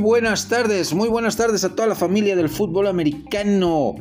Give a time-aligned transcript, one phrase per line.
[0.00, 3.94] buenas tardes, muy buenas tardes a toda la familia del fútbol americano.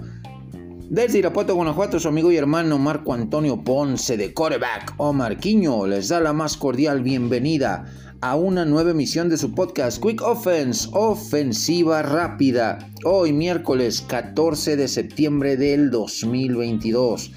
[0.89, 6.07] Desde Irapuato, Guanajuato, su amigo y hermano Marco Antonio Ponce de Coreback o Marquiño les
[6.07, 7.85] da la más cordial bienvenida
[8.21, 14.87] a una nueva emisión de su podcast Quick Offense, ofensiva rápida, hoy miércoles 14 de
[14.87, 17.31] septiembre del 2022.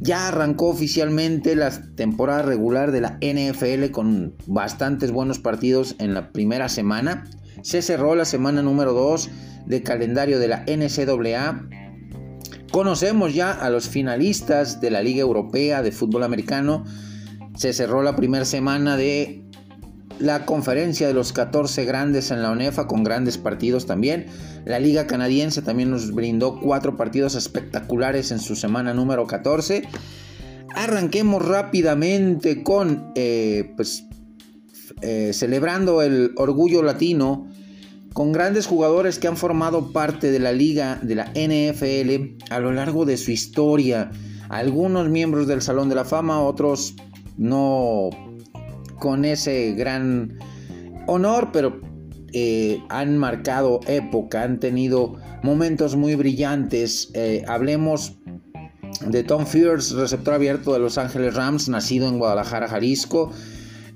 [0.00, 6.30] Ya arrancó oficialmente la temporada regular de la NFL con bastantes buenos partidos en la
[6.30, 7.24] primera semana.
[7.62, 9.30] Se cerró la semana número 2
[9.66, 11.68] de calendario de la NCAA.
[12.70, 16.84] Conocemos ya a los finalistas de la Liga Europea de Fútbol Americano.
[17.56, 19.44] Se cerró la primera semana de
[20.18, 24.26] la conferencia de los 14 grandes en la ONEFA con grandes partidos también.
[24.64, 29.82] La Liga Canadiense también nos brindó cuatro partidos espectaculares en su semana número 14.
[30.74, 34.04] Arranquemos rápidamente con, eh, pues,
[35.00, 37.46] eh, celebrando el orgullo latino
[38.12, 42.72] con grandes jugadores que han formado parte de la liga de la NFL a lo
[42.72, 44.10] largo de su historia.
[44.48, 46.94] Algunos miembros del Salón de la Fama, otros
[47.36, 48.10] no
[48.98, 50.38] con ese gran
[51.06, 51.80] honor, pero
[52.32, 57.10] eh, han marcado época, han tenido momentos muy brillantes.
[57.14, 58.18] Eh, hablemos
[59.06, 63.30] de Tom Fierce, receptor abierto de Los Ángeles Rams, nacido en Guadalajara, Jalisco.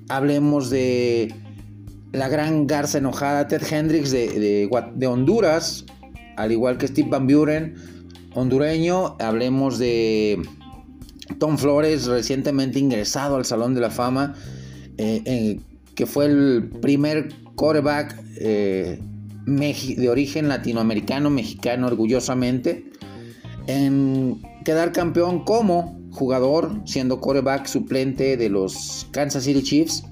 [0.09, 1.35] Hablemos de
[2.13, 5.85] la gran garza enojada Ted Hendricks de, de Honduras,
[6.37, 7.75] al igual que Steve Van Buren,
[8.35, 9.17] hondureño.
[9.19, 10.41] Hablemos de
[11.39, 14.35] Tom Flores, recientemente ingresado al Salón de la Fama
[14.99, 15.61] eh,
[15.95, 18.99] que fue el primer quarterback eh,
[19.47, 22.85] de origen latinoamericano, mexicano, orgullosamente,
[23.67, 30.05] en quedar campeón como jugador, siendo quarterback suplente de los Kansas City Chiefs,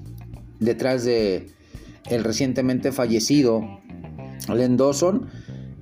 [0.59, 1.49] detrás de
[2.11, 3.61] el recientemente fallecido
[4.53, 5.27] Len Dawson,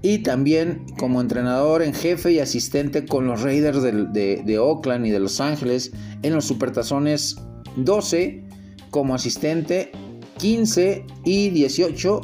[0.02, 5.10] y también como entrenador en jefe y asistente con los Raiders de, de Oakland y
[5.10, 7.36] de Los Ángeles en los Supertazones
[7.76, 8.44] 12
[8.90, 9.92] como asistente,
[10.38, 12.22] 15 y 18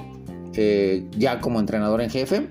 [0.53, 2.47] eh, ya como entrenador en jefe.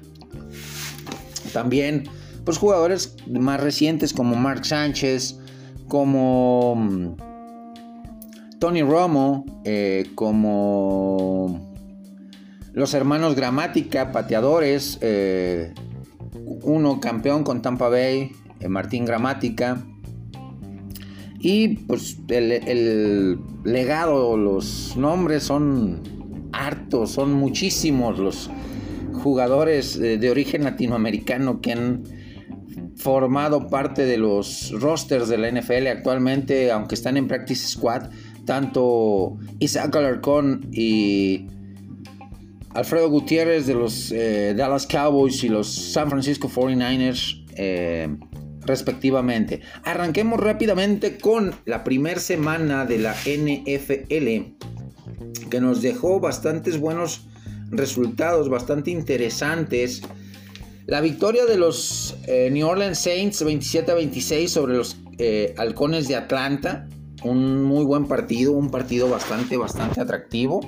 [1.53, 2.05] También
[2.45, 5.39] pues jugadores más recientes como Mark Sánchez,
[5.89, 7.17] como mm,
[8.65, 11.77] Tony Romo, eh, como
[12.73, 15.75] los hermanos Gramática, pateadores, eh,
[16.63, 18.33] uno campeón con Tampa Bay,
[18.67, 19.85] Martín Gramática,
[21.39, 26.01] y pues el, legado, los nombres son
[26.53, 28.51] hartos, son muchísimos los
[29.13, 32.05] jugadores de, origen latinoamericano que han
[32.97, 38.09] formado parte de los rosters de la NFL actualmente, aunque están en Practice Squad,
[38.44, 41.47] tanto Isaac Alarcón y
[42.75, 47.41] Alfredo Gutiérrez de los eh, Dallas Cowboys y los San Francisco 49ers
[48.66, 49.60] respectivamente.
[49.84, 54.54] Arranquemos rápidamente con la primera semana de la NFL
[55.50, 57.27] que nos dejó bastantes buenos
[57.71, 60.03] resultados, bastante interesantes.
[60.87, 66.09] La victoria de los eh, New Orleans Saints 27 a 26 sobre los eh, Halcones
[66.09, 66.88] de Atlanta.
[67.25, 70.61] Un muy buen partido, un partido bastante, bastante atractivo.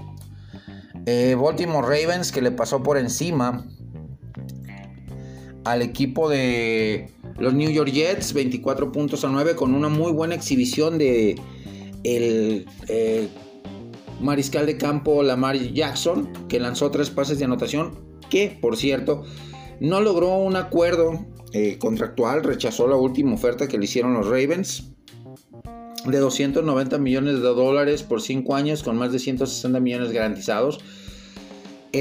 [1.05, 3.65] Eh, Baltimore Ravens que le pasó por encima
[5.65, 10.35] al equipo de los New York Jets, 24 puntos a 9, con una muy buena
[10.35, 11.37] exhibición de
[12.05, 13.29] el eh,
[14.21, 17.99] mariscal de campo Lamar Jackson, que lanzó tres pases de anotación,
[18.31, 19.25] que por cierto
[19.81, 24.96] no logró un acuerdo eh, contractual, rechazó la última oferta que le hicieron los Ravens
[26.07, 30.81] de 290 millones de dólares por 5 años con más de 160 millones garantizados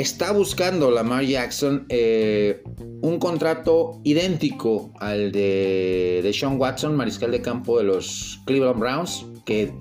[0.01, 2.63] está buscando Lamar Jackson eh,
[3.01, 9.73] un contrato idéntico al de, Sean Watson, mariscal de campo de los Cleveland Browns, que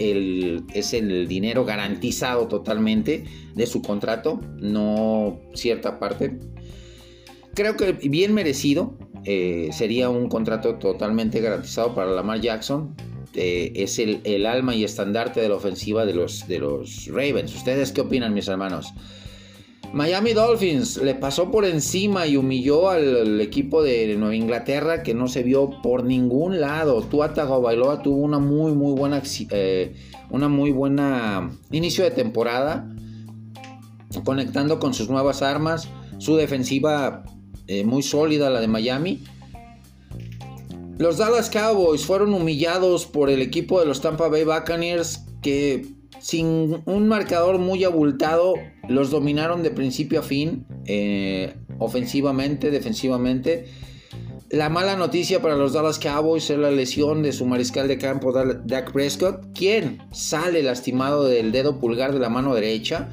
[0.75, 6.39] es el dinero garantizado totalmente de su contrato, no cierta parte.
[7.55, 12.95] Creo que bien merecido, eh, sería un contrato totalmente garantizado para Lamar Jackson.
[13.35, 17.55] Eh, es el, el, alma y estandarte de la ofensiva de los, de los Ravens.
[17.55, 18.93] ¿Ustedes qué opinan, mis hermanos?
[19.95, 25.29] Miami Dolphins le pasó por encima y humilló al, equipo de Nueva Inglaterra que no
[25.29, 27.01] se vio por ningún lado.
[27.03, 29.95] Tua Tagovailoa tuvo una muy muy buena eh,
[30.31, 32.89] una muy buena inicio de temporada
[34.25, 35.89] conectando con sus nuevas armas,
[36.19, 37.23] su defensiva
[37.69, 39.23] eh, muy sólida la de Miami.
[40.99, 45.87] Los Dallas Cowboys fueron humillados por el equipo de los Tampa Bay Buccaneers que
[46.21, 48.55] sin un marcador muy abultado,
[48.89, 53.67] los dominaron de principio a fin, eh, ofensivamente, defensivamente.
[54.49, 58.33] La mala noticia para los Dallas Cowboys es la lesión de su mariscal de campo,
[58.33, 63.11] Dak Prescott, quien sale lastimado del dedo pulgar de la mano derecha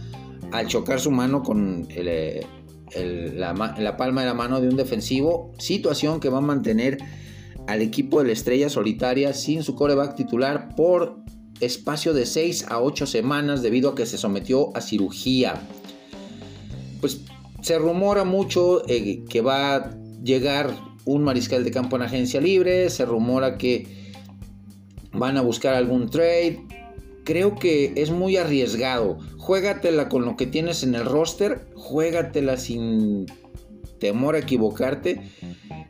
[0.52, 2.46] al chocar su mano con eh,
[3.36, 6.98] la, palma de la mano de un defensivo, situación que va a mantener
[7.68, 11.22] al equipo de la estrella solitaria sin su coreback titular por
[11.60, 15.62] espacio de 6 a 8 semanas debido a que se sometió a cirugía.
[17.00, 17.22] Pues
[17.62, 20.76] se rumora mucho eh, que va a llegar
[21.06, 23.88] un mariscal de campo en agencia libre, se rumora que
[25.14, 26.66] van a buscar algún trade.
[27.24, 29.20] Creo que es muy arriesgado.
[29.38, 33.28] Juégatela con lo que tienes en el roster, juégatela sin
[34.02, 35.22] temor a equivocarte.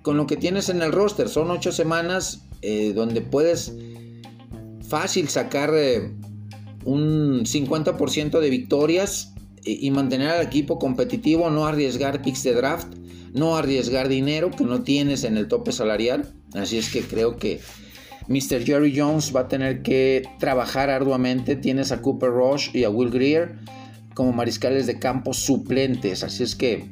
[0.03, 3.73] Con lo que tienes en el roster, son 8 semanas eh, donde puedes
[4.87, 6.11] fácil sacar eh,
[6.83, 12.93] un 50% de victorias y, mantener al equipo competitivo, no arriesgar picks de draft,
[13.33, 16.33] no arriesgar dinero que no tienes en el tope salarial.
[16.53, 17.59] Así es que creo que
[18.27, 18.65] Mr.
[18.65, 21.55] Jerry Jones va a tener que trabajar arduamente.
[21.55, 23.55] Tienes a Cooper Rush y a Will Greer
[24.15, 26.23] como mariscales de campo suplentes.
[26.23, 26.89] Así es que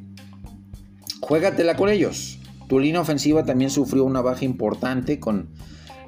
[1.29, 2.39] juégatela con ellos.
[2.67, 5.49] Tu línea ofensiva también sufrió una baja importante con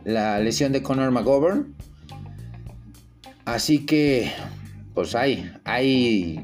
[0.03, 1.75] la lesión de Connor McGovern.
[3.45, 4.31] Así que,
[4.95, 6.43] pues hay, hay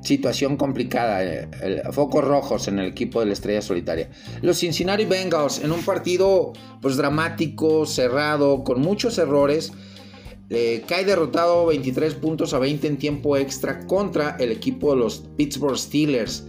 [0.00, 4.08] situación complicada, eh, focos rojos en el equipo de la Estrella Solitaria.
[4.40, 9.72] Los Cincinnati Bengals en un partido pues dramático, cerrado, con muchos errores.
[10.86, 15.76] Cae derrotado 23 puntos a 20 en tiempo extra contra el equipo de los Pittsburgh
[15.76, 16.44] Steelers.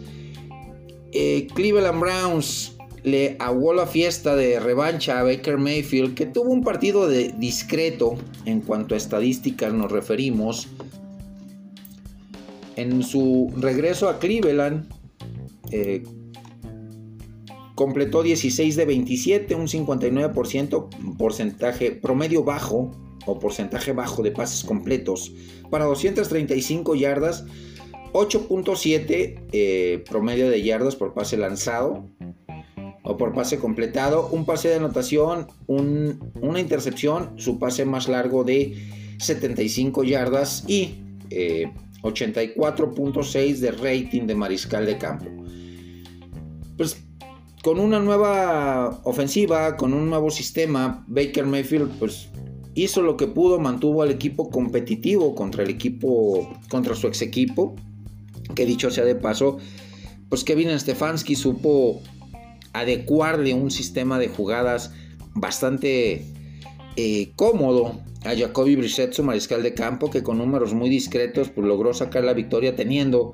[1.17, 6.61] Eh, Cleveland Browns le aguó la fiesta de revancha a Baker Mayfield, que tuvo un
[6.61, 10.67] partido de discreto en cuanto a estadísticas nos referimos.
[12.75, 14.89] En su regreso a Cleveland,
[15.71, 16.03] eh,
[17.75, 22.91] completó 16 de 27, un 59% porcentaje promedio bajo
[23.25, 25.31] o porcentaje bajo de pases completos
[25.71, 27.45] para 235 yardas,
[28.15, 32.09] 8.7 eh, promedio de yardas por pase lanzado,
[33.03, 38.75] o por pase completado, un pase de anotación, una intercepción, su pase más largo de
[39.19, 40.95] 75 yardas y
[42.01, 45.25] 84.6 eh, de rating de mariscal de campo.
[46.77, 47.03] Pues
[47.63, 52.29] con una nueva ofensiva, con un nuevo sistema, Baker Mayfield pues
[52.75, 57.75] hizo lo que pudo, mantuvo al equipo competitivo contra el equipo, contra su ex equipo,
[58.53, 59.57] que dicho sea de paso,
[60.29, 62.01] pues Kevin Stefanski supo
[62.73, 64.91] adecuarle un sistema de jugadas
[65.33, 66.25] bastante
[66.97, 71.65] eh, cómodo a Jacoby Brissett, su mariscal de campo, que con números muy discretos pues,
[71.65, 73.33] logró sacar la victoria teniendo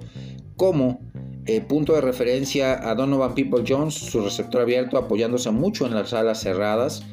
[0.57, 0.99] como
[1.45, 6.13] eh, punto de referencia a Donovan People Jones, su receptor abierto, apoyándose mucho en las
[6.13, 7.03] alas cerradas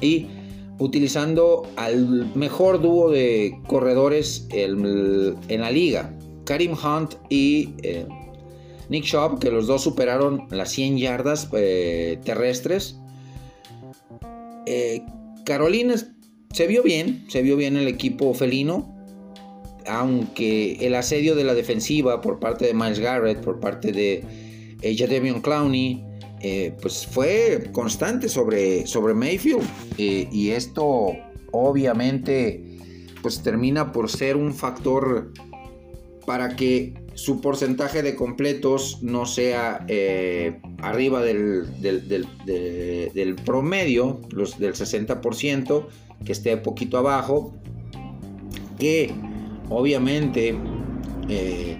[0.00, 0.28] y
[0.78, 6.14] utilizando al mejor dúo de corredores en la liga,
[6.44, 8.06] Karim Hunt y eh,
[8.88, 12.98] Nick Shop, que los dos superaron las 100 yardas eh, terrestres.
[14.66, 15.02] Eh,
[15.44, 15.94] Carolina
[16.52, 18.94] se vio bien, se vio bien el equipo felino,
[19.86, 24.24] aunque el asedio de la defensiva por parte de Miles Garrett, por parte de
[24.82, 26.04] Jadevion Clowney,
[26.80, 29.62] pues fue constante sobre, sobre Mayfield.
[29.98, 31.12] y esto
[31.52, 32.70] obviamente
[33.22, 35.32] pues termina por ser un factor
[36.26, 41.66] para que su porcentaje de completos no sea eh, arriba del,
[43.44, 45.86] promedio, los, del 60%,
[46.24, 47.54] que esté poquito abajo,
[48.78, 49.12] que
[49.68, 50.54] obviamente
[51.28, 51.78] eh,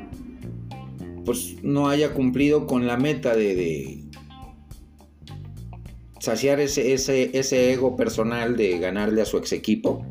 [1.24, 4.04] pues no haya cumplido con la meta de,
[6.20, 10.04] saciar ese, ese ego personal de ganarle a su ex equipo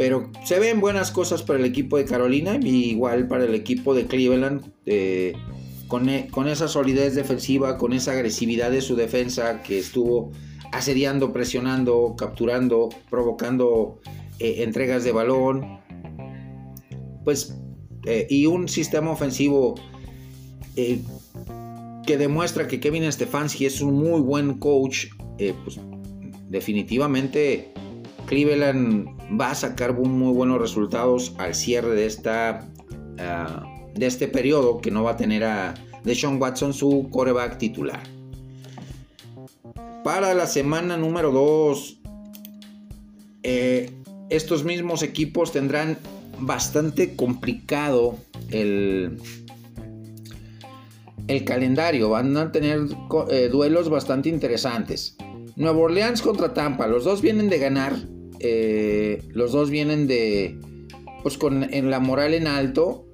[0.00, 3.94] pero se ven buenas cosas para el equipo de Carolina y igual para el equipo
[3.94, 4.72] de Cleveland.
[4.86, 5.34] Eh,
[5.88, 10.32] con, e, con, esa solidez defensiva, con esa agresividad de su defensa que estuvo
[10.72, 14.00] asediando, presionando, capturando, provocando
[14.38, 15.80] eh, entregas de balón.
[17.22, 17.54] Pues,
[18.06, 19.74] eh, y un sistema ofensivo
[22.06, 25.08] que demuestra que Kevin Stefanski es un muy buen coach.
[25.36, 25.78] pues,
[26.48, 27.74] definitivamente
[28.24, 32.68] Cleveland va a sacar muy buenos resultados al cierre de, esta,
[33.18, 38.02] ah, de este periodo que no va a tener a Deshaun Watson su coreback titular.
[40.02, 42.00] Para la semana número 2,
[43.42, 43.90] eh,
[44.30, 45.98] estos mismos equipos tendrán
[46.38, 48.16] bastante complicado
[48.50, 49.20] el,
[51.28, 52.10] el calendario.
[52.10, 52.80] Van a tener
[53.30, 55.16] eh, duelos bastante interesantes.
[55.56, 56.86] Nueva Orleans contra Tampa.
[56.86, 57.96] Los dos vienen de ganar.
[58.40, 60.58] Eh, los dos vienen de.
[61.22, 63.06] Pues con en la moral en alto.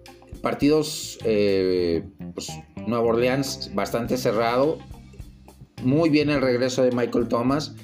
[0.42, 1.18] Partidos.
[1.24, 2.04] Eh,
[2.34, 2.50] pues,
[2.86, 4.78] Nueva Orleans bastante cerrado.
[5.82, 7.74] Muy bien el regreso de Michael Thomas.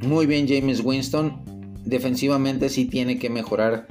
[0.00, 1.42] Muy bien James Winston.
[1.84, 3.86] Defensivamente sí tiene que mejorar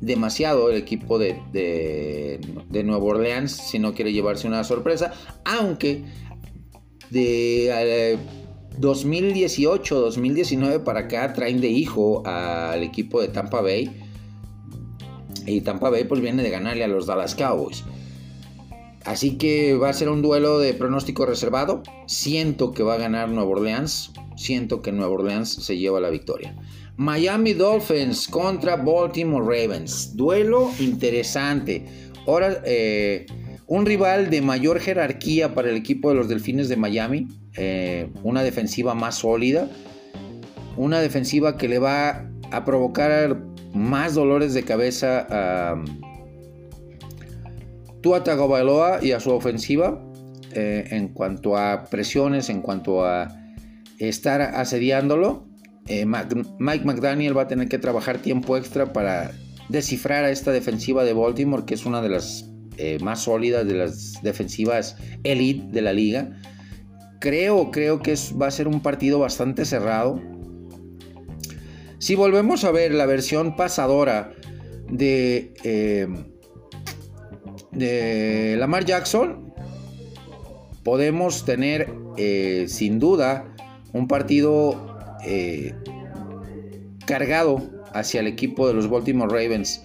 [0.00, 5.12] demasiado el equipo de, de, Nueva Orleans si no quiere llevarse una sorpresa.
[5.44, 6.04] Aunque
[7.10, 8.18] de
[8.80, 13.90] 2018-2019 eh, para acá traen de hijo al equipo de Tampa Bay.
[15.46, 17.84] Y Tampa Bay pues viene de ganarle a los Dallas Cowboys.
[19.04, 21.82] Así que va a ser un duelo de pronóstico reservado.
[22.06, 24.12] Siento que va a ganar Nueva Orleans.
[24.36, 26.56] Siento que Nueva Orleans se lleva la victoria.
[26.96, 30.16] Miami Dolphins contra Baltimore Ravens.
[30.16, 31.84] Duelo interesante.
[32.26, 33.26] Ahora, eh,
[33.66, 37.28] un rival de mayor jerarquía para el equipo de los Delfines de Miami.
[37.56, 39.68] Eh, una defensiva más sólida.
[40.76, 43.40] Una defensiva que le va a provocar
[43.72, 45.84] más dolores de cabeza a
[48.00, 50.00] Tua Tagovailoa y a su ofensiva.
[50.52, 53.28] Eh, en cuanto a presiones, en cuanto a
[53.98, 55.46] estar asediándolo.
[55.86, 59.32] Eh, Mike McDaniel va a tener que trabajar tiempo extra para
[59.68, 62.50] descifrar a esta defensiva de Baltimore, que es una de las
[63.00, 66.36] más sólidas de las defensivas elite de la liga.
[67.24, 70.20] Creo, creo que va a ser un partido bastante cerrado.
[71.96, 74.34] Si volvemos a ver la versión pasadora
[74.90, 76.06] de, eh,
[78.58, 79.54] Lamar Jackson,
[80.82, 81.88] podemos tener
[82.66, 83.56] sin duda
[83.94, 85.74] un partido eh,
[87.06, 87.62] cargado
[87.94, 89.82] hacia el equipo de los Baltimore Ravens.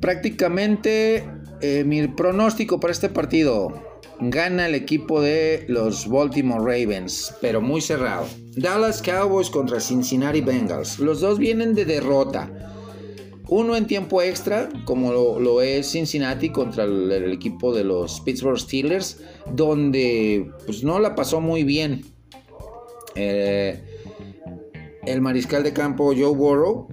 [0.00, 1.28] Prácticamente
[1.60, 3.91] eh, mi pronóstico para este partido.
[4.24, 8.28] Gana el equipo de los Baltimore Ravens, pero muy cerrado.
[8.54, 11.00] Dallas Cowboys contra Cincinnati Bengals.
[11.00, 12.48] Los dos vienen de derrota.
[13.48, 19.18] Uno en tiempo extra, como lo, es Cincinnati contra el, equipo de los Pittsburgh Steelers,
[19.52, 22.04] donde pues, no la pasó muy bien
[23.16, 23.82] eh,
[25.04, 26.86] el mariscal de campo Joe Burrow,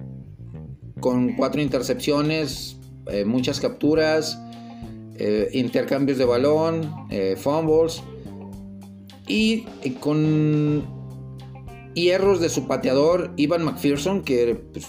[0.98, 4.36] con cuatro intercepciones, eh, muchas capturas,
[5.20, 8.02] eh, intercambios de balón, fumbles
[9.26, 9.64] y
[10.00, 10.84] con
[11.94, 14.86] hierros de su pateador Ivan McPherson, que pues,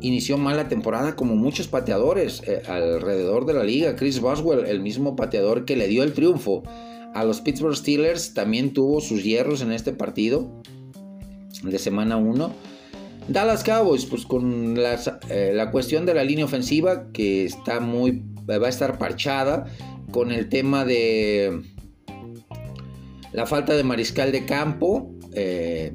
[0.00, 3.94] inició mal la temporada como muchos pateadores alrededor de la liga.
[3.94, 6.62] Chris Boswell, el mismo pateador que le dio el triunfo
[7.14, 10.48] a los Pittsburgh Steelers también tuvo sus hierros en este partido
[11.62, 12.52] de semana 1.
[13.28, 18.22] Dallas Cowboys, pues con eh, la cuestión de la línea ofensiva que está muy,
[18.58, 19.66] va a estar parchada
[20.10, 21.62] con el tema de
[23.32, 25.92] la falta de mariscal de campo, eh,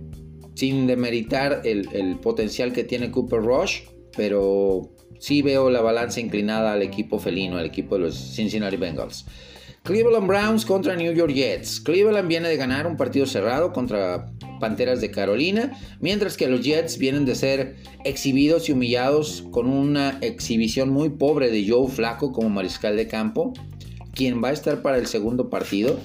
[0.56, 3.82] sin demeritar el, el, potencial que tiene Cooper Rush,
[4.16, 9.26] pero sí veo la balanza inclinada al equipo felino, al equipo de los Cincinnati Bengals.
[9.86, 11.80] Cleveland Browns contra New York Jets.
[11.80, 16.98] Cleveland viene de ganar un partido cerrado contra Panteras de Carolina, mientras que los Jets
[16.98, 22.50] vienen de ser exhibidos y humillados con una exhibición muy pobre de Joe Flaco como
[22.50, 23.54] mariscal de campo,
[24.14, 26.00] quien va a estar para el segundo partido.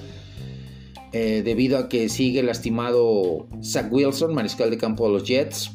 [1.13, 5.71] Eh, debido a que sigue lastimado Zach Wilson, mariscal de campo de los Jets.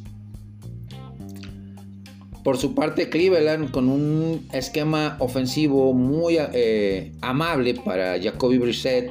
[2.43, 9.11] Por su parte, Cleveland con un esquema ofensivo muy eh, amable para Jacoby Brissett,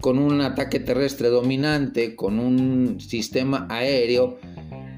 [0.00, 4.38] con un ataque terrestre dominante, con un sistema aéreo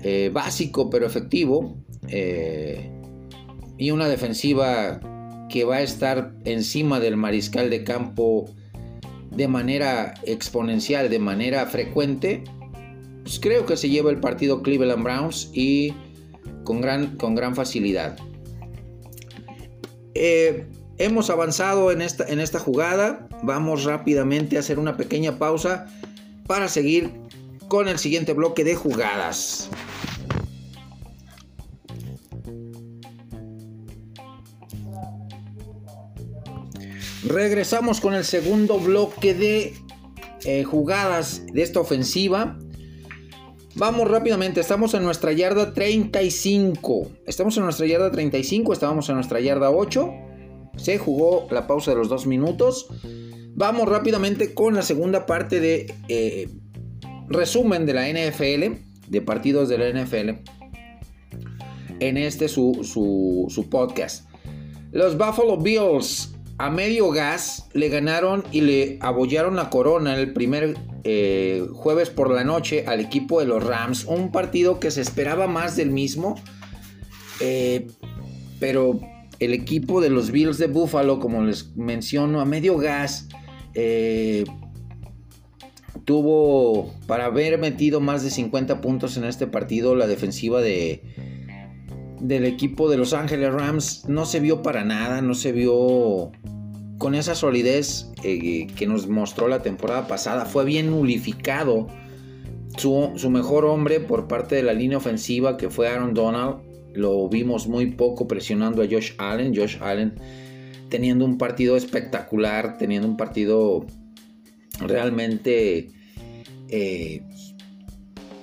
[0.02, 1.76] eh, básico pero efectivo
[2.08, 2.90] eh,
[3.78, 5.00] y una defensiva
[5.48, 8.48] que va a estar encima del mariscal de campo
[9.30, 12.44] de manera exponencial, de manera frecuente,
[13.22, 15.94] pues creo que se lleva el partido Cleveland Browns y
[16.64, 18.18] con gran, con gran facilidad.
[20.14, 20.66] Eh,
[21.04, 23.28] hemos avanzado en esta, en esta jugada.
[23.42, 25.86] Vamos rápidamente a hacer una pequeña pausa
[26.46, 27.10] para seguir
[27.68, 29.68] con el siguiente bloque de jugadas.
[37.24, 39.74] Regresamos con el segundo bloque de
[40.44, 42.58] eh, jugadas de esta ofensiva.
[43.74, 47.10] Vamos rápidamente, estamos en nuestra yarda 35.
[47.26, 50.31] Estamos en nuestra yarda 35, estábamos en nuestra yarda 8.
[50.76, 52.88] Se jugó la pausa de los dos minutos.
[53.54, 56.48] Vamos rápidamente con la segunda parte de eh,
[57.28, 58.78] resumen de la NFL.
[59.08, 60.30] de partidos de la NFL
[62.00, 64.28] en este su, su podcast.
[64.90, 70.76] Los Buffalo Bills a medio gas le ganaron y le abollaron la corona el primer
[71.04, 74.04] eh, jueves por la noche al equipo de los Rams.
[74.04, 76.36] Un partido que se esperaba más del mismo.
[77.40, 77.88] Eh,
[78.60, 79.00] pero
[79.44, 83.28] el equipo de los Bills de Buffalo, como les menciono, a medio gas,
[83.74, 84.44] eh,
[86.04, 91.02] tuvo para haber metido más de 50 puntos en este partido la defensiva de,
[92.20, 96.30] del equipo de Los Ángeles Rams no se vio para nada, no se vio
[96.98, 100.44] con esa solidez eh, que nos mostró la temporada pasada.
[100.44, 101.88] Fue bien nulificado
[102.76, 106.71] su, su, mejor hombre por parte de la línea ofensiva que fue Aaron Donald.
[106.94, 109.54] Lo vimos muy poco presionando a Josh Allen.
[109.54, 110.14] Josh Allen
[110.88, 113.86] teniendo un partido espectacular, teniendo un partido
[114.80, 115.90] realmente
[116.68, 117.22] eh,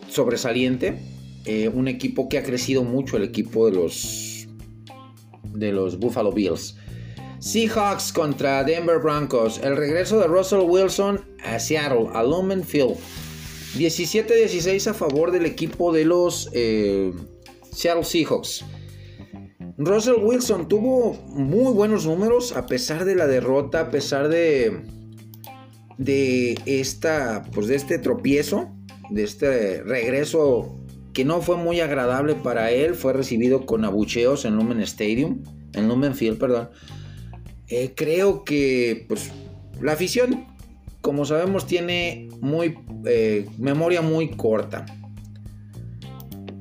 [0.10, 0.98] sobresaliente.
[1.46, 4.48] Eh, un equipo que ha crecido mucho, el equipo de los,
[5.54, 6.76] de los Buffalo Bills.
[7.40, 9.60] Seahawks contra Denver Broncos.
[9.64, 12.96] El regreso de Russell Wilson a Seattle, a Lumen Field.
[13.78, 17.14] 17-16 a favor del equipo de los eh,
[17.72, 18.66] Seattle Seahawks.
[19.78, 24.82] Russell Wilson tuvo muy buenos números a pesar de la derrota, a pesar de,
[25.98, 28.70] de, esta, pues de este tropiezo,
[29.10, 30.78] de este regreso
[31.14, 32.94] que no fue muy agradable para él.
[32.94, 36.70] Fue recibido con abucheos en Lumen Stadium, en Lumen Field, perdón.
[37.70, 39.32] Eh, creo que pues,
[39.80, 40.46] la afición,
[41.00, 44.86] como sabemos, tiene muy, eh, memoria muy corta.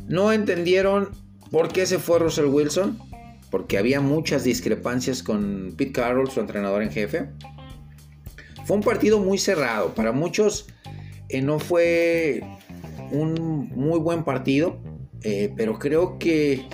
[0.08, 1.10] No entendieron
[1.50, 2.98] por qué se fue Russell Wilson,
[3.50, 7.30] porque había muchas discrepancias con Pete Carroll, su entrenador en jefe.
[8.64, 10.66] Fue un partido muy cerrado, para muchos
[11.28, 12.42] eh, no fue
[13.10, 14.78] un muy buen partido,
[15.56, 16.66] pero creo que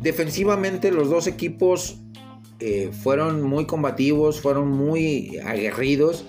[0.00, 1.98] defensivamente los dos equipos
[2.60, 6.24] eh, fueron muy combativos, fueron muy aguerridos.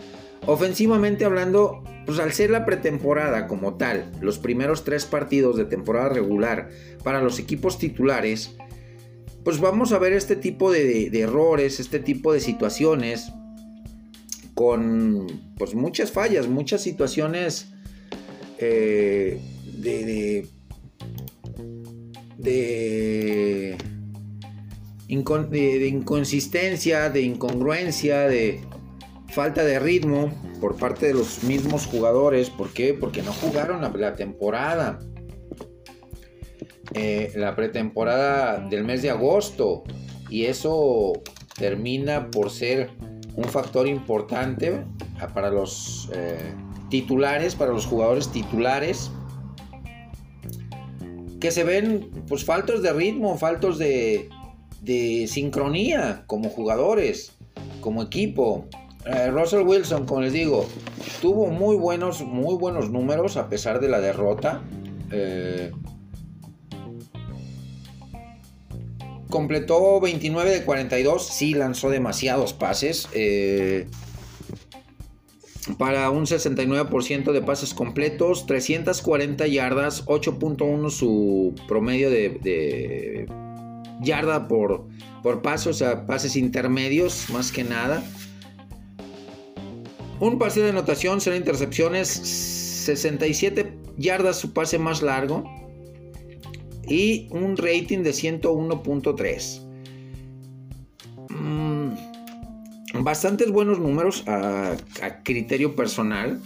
[0.45, 6.09] Ofensivamente hablando, pues al ser la pretemporada como tal, los primeros tres partidos de temporada
[6.09, 6.69] regular
[7.03, 8.55] para los equipos titulares,
[9.43, 13.31] pues vamos a ver este tipo de, errores, este tipo de situaciones
[14.53, 17.67] con pues muchas fallas, muchas situaciones
[18.59, 19.39] eh,
[19.77, 20.47] de, de
[22.37, 23.77] de,
[25.07, 28.61] inconsistencia, de incongruencia, de
[29.29, 30.31] falta de ritmo
[30.65, 32.49] por parte de los mismos jugadores.
[32.49, 32.95] ¿Por qué?
[32.95, 34.97] Porque no jugaron la, temporada.
[36.95, 39.83] Eh, la pretemporada del mes de agosto.
[40.27, 41.13] Y eso
[41.55, 42.89] termina por ser
[43.35, 44.83] un factor importante
[45.35, 46.55] para los eh,
[46.89, 49.11] titulares, para los jugadores titulares.
[51.39, 54.29] Que se ven pues faltos de ritmo, faltos de,
[54.81, 57.37] de sincronía como jugadores,
[57.81, 58.67] como equipo.
[59.05, 60.67] Eh, Russell Wilson, como les digo,
[61.21, 64.63] tuvo muy buenos, muy buenos números a pesar de la derrota.
[65.11, 65.71] Eh,
[69.29, 73.07] completó 29 de 42, sí lanzó demasiados pases.
[73.13, 73.87] Eh,
[75.77, 83.27] para un 69% de pases completos, 340 yardas, 8.1 su promedio de
[84.01, 84.85] yarda por,
[85.23, 88.03] por o sea, pases intermedios más que nada.
[90.19, 95.43] Un pase de anotación, será intercepciones, 67 yardas su pase más largo
[96.87, 99.61] y un rating de 101.3.
[101.29, 104.77] Mm, bastantes buenos números a,
[105.23, 106.41] criterio personal.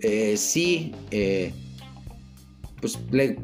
[0.00, 1.52] Eh, sí, eh,
[2.80, 3.38] pues le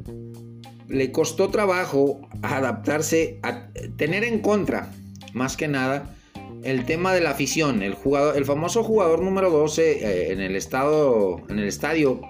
[0.90, 4.90] le costó trabajo adaptarse a tener en contra,
[5.32, 6.14] más que nada,
[6.64, 7.82] el tema de la afición.
[7.82, 12.20] El, jugador, el famoso jugador número 12 eh, en, el estado, en el estadio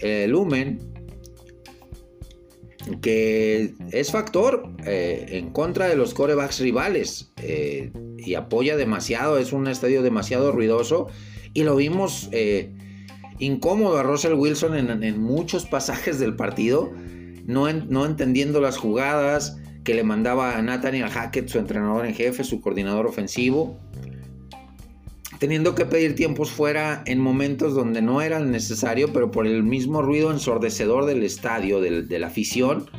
[0.00, 0.78] eh, Lumen,
[3.02, 7.32] que es factor eh, en contra de los corebacks rivales
[8.16, 11.08] y apoya demasiado, es un estadio demasiado ruidoso
[11.52, 12.30] y lo vimos
[13.38, 16.90] incómodo a Russell Wilson en muchos pasajes del partido
[17.50, 22.60] no, entendiendo las jugadas que le mandaba a Nathaniel Hackett, su entrenador en jefe, su
[22.60, 23.78] coordinador ofensivo,
[25.38, 30.02] teniendo que pedir tiempos fuera en momentos donde no era necesario, pero por el mismo
[30.02, 32.90] ruido ensordecedor del estadio, de la afición,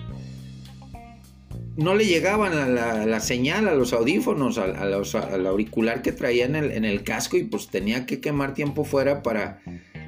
[1.78, 6.72] no le llegaban a la, señal, a los audífonos, al auricular que traía en el,
[6.72, 9.62] en el casco y pues tenía que quemar tiempo fuera para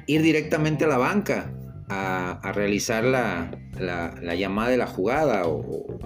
[0.06, 1.52] ir directamente a la banca
[1.88, 3.50] a, realizar la,
[4.36, 5.98] llamada de la jugada o,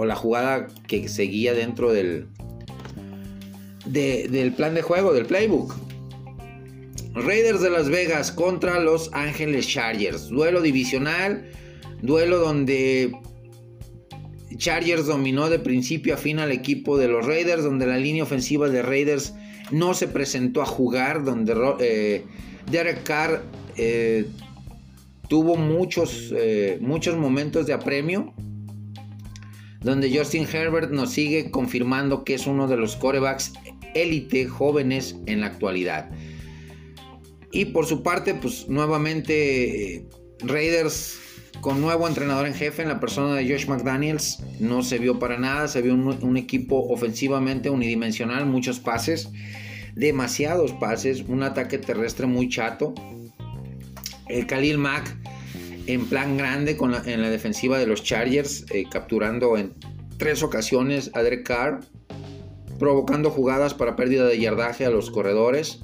[0.00, 2.26] o, la jugada que seguía dentro del,
[3.86, 5.74] del plan de juego, del playbook.
[7.14, 10.28] Raiders de Las Vegas contra Los Ángeles Chargers.
[10.28, 11.50] Duelo divisional.
[12.02, 13.12] Duelo donde
[14.56, 17.64] Chargers dominó de principio a fin al equipo de los Raiders.
[17.64, 19.34] Donde la línea ofensiva de Raiders
[19.72, 21.24] no se presentó a jugar.
[21.24, 22.24] Donde eh,
[22.70, 23.42] Derek Carr
[23.76, 24.26] eh,
[25.28, 28.32] tuvo muchos, eh, muchos momentos de apremio.
[29.80, 33.52] Donde Justin Herbert nos sigue confirmando que es uno de los corebacks
[33.94, 36.10] élite jóvenes en la actualidad.
[37.52, 40.06] Y por su parte, pues nuevamente
[40.40, 41.18] Raiders
[41.60, 44.42] con nuevo entrenador en jefe en la persona de Josh McDaniels.
[44.60, 49.28] No se vio para nada, se vio un, equipo ofensivamente unidimensional, muchos pases,
[49.94, 52.94] demasiados pases, un ataque terrestre muy chato.
[54.28, 55.16] El Khalil Mack
[55.92, 59.74] en plan grande con en la defensiva de los Chargers, eh, capturando en
[60.18, 61.80] tres ocasiones a Derek Carr,
[62.78, 65.80] provocando jugadas para pérdida de yardaje a los corredores.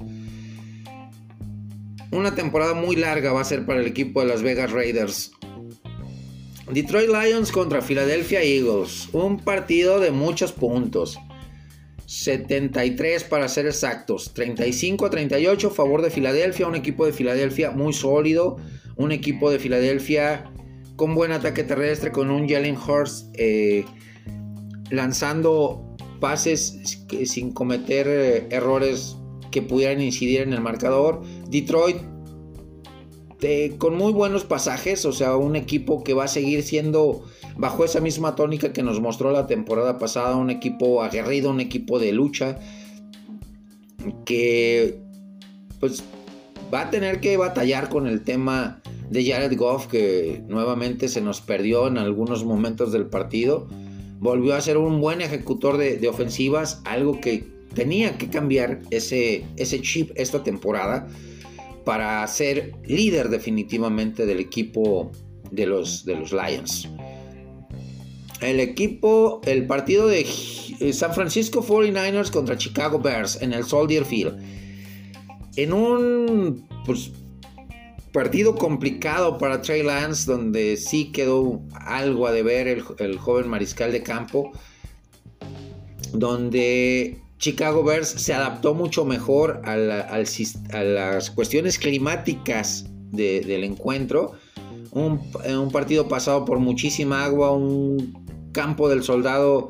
[2.11, 5.31] Una temporada muy larga va a ser para el equipo de Las Vegas Raiders.
[6.71, 9.09] Detroit Lions contra Philadelphia Eagles.
[9.13, 11.17] Un partido de muchos puntos.
[12.05, 14.33] 73 para ser exactos.
[14.33, 16.67] 35 a 38 a favor de Filadelfia.
[16.67, 18.57] Un equipo de Filadelfia muy sólido.
[18.97, 20.51] Un equipo de Filadelfia
[20.95, 22.11] con buen ataque terrestre.
[22.11, 23.85] Con un Jalen Hurst eh,
[24.89, 29.17] lanzando pases sin cometer eh, errores
[29.51, 31.21] que pudieran incidir en el marcador.
[31.49, 31.97] Detroit
[33.77, 37.23] con muy buenos pasajes, o sea, un equipo que va a seguir siendo
[37.55, 41.99] bajo esa misma tónica que nos mostró la temporada pasada, un equipo aguerrido, un equipo
[41.99, 42.59] de lucha,
[44.25, 44.99] que
[45.79, 46.03] pues
[46.73, 51.41] va a tener que batallar con el tema de Jared Goff, que nuevamente se nos
[51.41, 53.67] perdió en algunos momentos del partido.
[54.19, 59.81] Volvió a ser un buen ejecutor de, ofensivas, algo que tenía que cambiar ese, ese
[59.81, 61.07] chip esta temporada
[61.85, 65.11] para ser líder definitivamente del equipo
[65.51, 66.89] de los, de los Lions.
[68.41, 70.25] El equipo, el partido de
[70.93, 74.37] San Francisco 49ers contra Chicago Bears en el Soldier Field.
[75.55, 77.11] En un pues,
[78.17, 84.01] partido complicado para Trey Lance, donde sí quedó algo a deber el, joven mariscal de
[84.01, 84.53] campo,
[86.13, 94.31] donde Chicago Bears se adaptó mucho mejor a, las cuestiones climáticas del encuentro.
[94.89, 99.69] Un, un, partido pasado por muchísima agua, un campo del soldado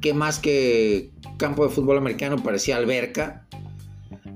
[0.00, 3.44] que más que campo de fútbol americano parecía alberca,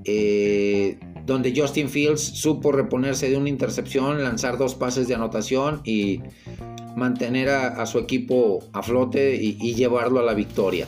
[0.03, 6.21] eh, donde Justin Fields supo reponerse de una intercepción, lanzar dos pases de anotación y
[6.95, 10.85] mantener a, su equipo a flote y llevarlo a la victoria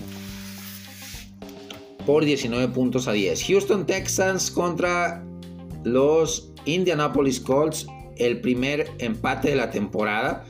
[2.06, 3.44] por 19 puntos a 10.
[3.48, 5.24] Houston Texans contra
[5.84, 10.46] los Indianapolis Colts, el primer empate de la temporada,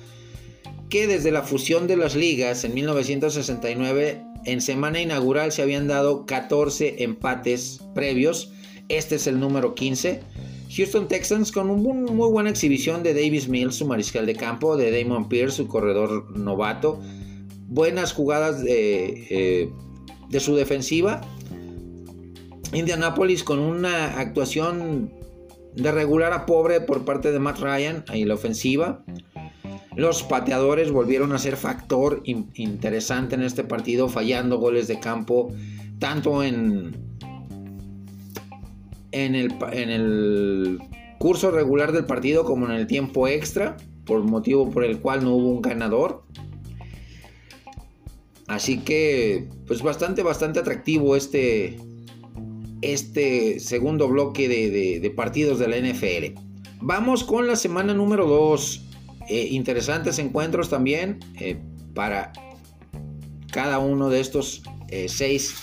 [0.90, 6.26] que desde la fusión de las ligas en 1969, en semana inaugural se habían dado
[6.26, 8.52] 14 empates previos,
[8.90, 10.22] este es el número 15.
[10.76, 14.92] Houston Texans con una muy buena exhibición de Davis Mills, su mariscal de campo, de
[14.92, 17.00] Damon Pierce, su corredor novato,
[17.68, 19.70] buenas jugadas de, eh,
[20.30, 21.22] de su defensiva
[22.76, 25.12] Indianapolis con una actuación
[25.76, 29.04] de regular a pobre por parte de Matt Ryan en la ofensiva.
[29.96, 35.54] Los pateadores volvieron a ser factor interesante en este partido, fallando goles de campo,
[36.00, 37.05] tanto en,
[39.16, 40.80] en, el, en el
[41.20, 45.32] curso regular del partido como en el tiempo extra, por motivo por el cual no
[45.32, 46.24] hubo un ganador.
[48.48, 51.78] Así que, pues bastante, bastante atractivo este,
[52.82, 56.38] este segundo bloque de, partidos de la NFL.
[56.82, 58.82] Vamos con la semana número 2.
[59.30, 61.58] Eh, interesantes encuentros también eh,
[61.96, 62.34] para
[63.52, 65.56] cada uno de estos eh, seis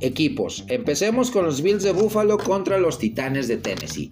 [0.00, 0.64] equipos.
[0.68, 4.10] Empecemos con los Bills de Buffalo contra los Titanes de Tennessee.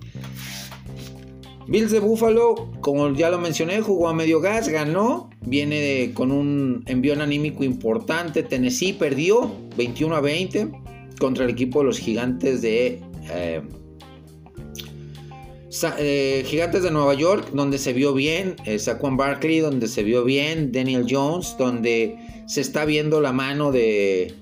[1.67, 6.83] Bills de Buffalo, como ya lo mencioné, jugó a medio gas, ganó, viene con un
[6.87, 8.43] envío anímico importante.
[8.43, 10.71] Tennessee perdió 21 a 20
[11.19, 13.01] contra el equipo de los gigantes de...
[13.31, 13.63] Eh,
[15.99, 20.23] eh, gigantes de Nueva York, donde se vio bien eh, Saquon Barkley, donde se vio
[20.23, 22.17] bien Daniel Jones, donde
[22.47, 24.35] se está viendo la mano de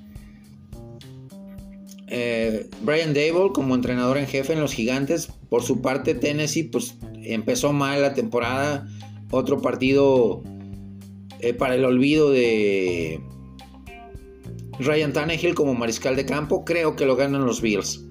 [2.83, 7.73] Brian Dable como entrenador en jefe en los Gigantes, Por su parte, Tennessee pues empezó
[7.73, 8.87] mal la temporada.
[9.31, 10.43] Otro partido
[11.41, 13.21] eh, para el olvido de
[14.79, 16.65] Ryan Tannehill como mariscal de campo.
[16.65, 18.05] Creo que lo ganan los Bills.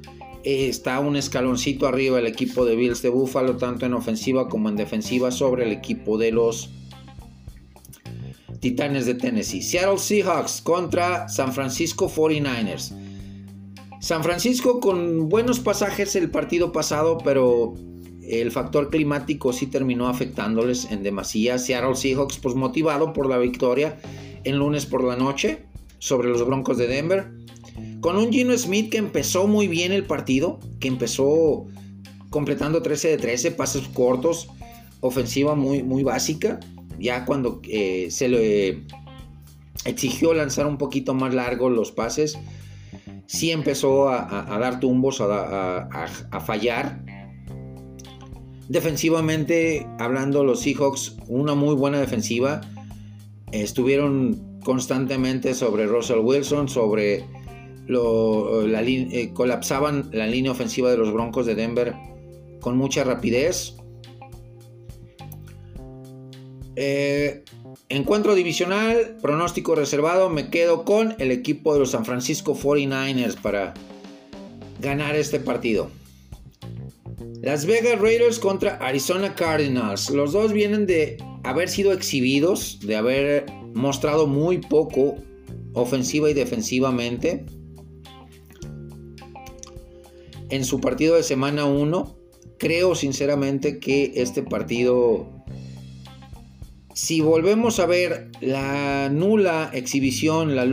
[0.43, 4.69] Eh, está un escaloncito arriba el equipo de Bills de Buffalo, tanto en ofensiva como
[4.69, 6.71] en defensiva, sobre el equipo de los
[8.59, 9.61] Titanes de Tennessee.
[9.61, 12.93] Seattle Seahawks contra San Francisco 49ers.
[14.01, 17.75] San Francisco con buenos pasajes el partido pasado, pero
[18.23, 21.59] el factor climático sí terminó afectándoles en demasía.
[21.59, 23.99] Seattle Seahawks, pues motivado por la victoria
[24.43, 25.65] en lunes por la noche
[25.99, 27.31] sobre los Broncos de Denver.
[27.99, 31.67] Con un Gino Smith que empezó muy bien el partido, que empezó
[32.31, 34.49] completando 13 de 13, pases cortos,
[35.01, 36.59] ofensiva muy, muy básica.
[36.97, 38.83] Ya cuando eh, se le
[39.85, 42.39] exigió lanzar un poquito más largo los pases,
[43.31, 47.01] sí empezó a, dar tumbos, a, fallar.
[48.67, 52.59] Defensivamente, hablando, los Seahawks, una muy buena defensiva.
[53.53, 57.23] Estuvieron constantemente sobre Russell Wilson, sobre
[57.87, 61.95] lo, la, eh, colapsaban la línea ofensiva de los Broncos de Denver
[62.59, 63.77] con mucha rapidez.
[66.75, 67.45] Eh,
[67.89, 73.73] encuentro divisional, pronóstico reservado, me quedo con el equipo de los San Francisco 49ers para
[74.79, 75.89] ganar este partido.
[77.41, 80.09] Las Vegas Raiders contra Arizona Cardinals.
[80.11, 85.15] Los dos vienen de haber sido exhibidos, de haber mostrado muy poco
[85.73, 87.45] ofensiva y defensivamente
[90.49, 92.15] en su partido de semana 1.
[92.59, 95.40] Creo sinceramente que este partido,
[96.93, 100.65] si volvemos a ver la nula exhibición, la,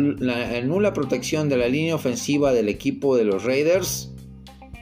[0.62, 4.12] nula protección de la línea ofensiva del equipo de los Raiders,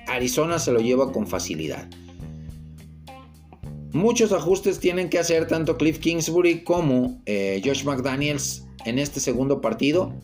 [0.07, 1.89] Arizona se lo lleva con facilidad.
[3.93, 9.61] Muchos ajustes tienen que hacer tanto Cliff Kingsbury como eh, Josh McDaniels en este segundo
[9.61, 10.15] partido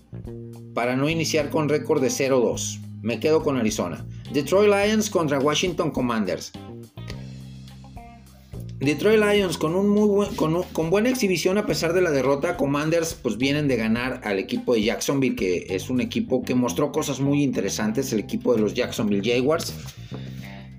[0.74, 2.80] para no iniciar con récord de 0-2.
[3.02, 4.06] Me quedo con Arizona.
[4.32, 6.52] Detroit Lions contra Washington Commanders.
[8.84, 12.56] Detroit Lions con, un muy con, buena exhibición a pesar de la derrota.
[12.56, 16.90] Commanders pues vienen de ganar al equipo de Jacksonville que es un equipo que mostró
[16.90, 18.12] cosas muy interesantes.
[18.12, 19.74] El equipo de los Jacksonville Jaguars.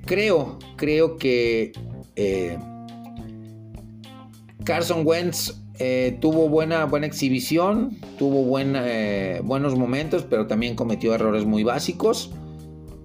[0.05, 1.71] Creo, creo que
[2.17, 2.57] eh,
[4.65, 11.45] Carson Wentz eh, tuvo buena, buena exhibición, tuvo eh, buenos momentos, pero también cometió errores
[11.45, 12.31] muy básicos.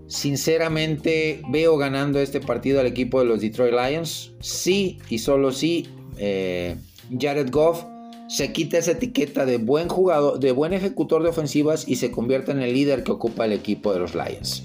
[0.08, 4.32] Sinceramente veo ganando este partido al equipo de los Detroit Lions.
[4.40, 6.76] Sí y solo sí, eh,
[7.18, 7.84] Jared Goff
[8.28, 12.52] se quita esa etiqueta de buen jugador, de buen ejecutor de ofensivas y se convierte
[12.52, 14.64] en el líder que ocupa el equipo de los Lions.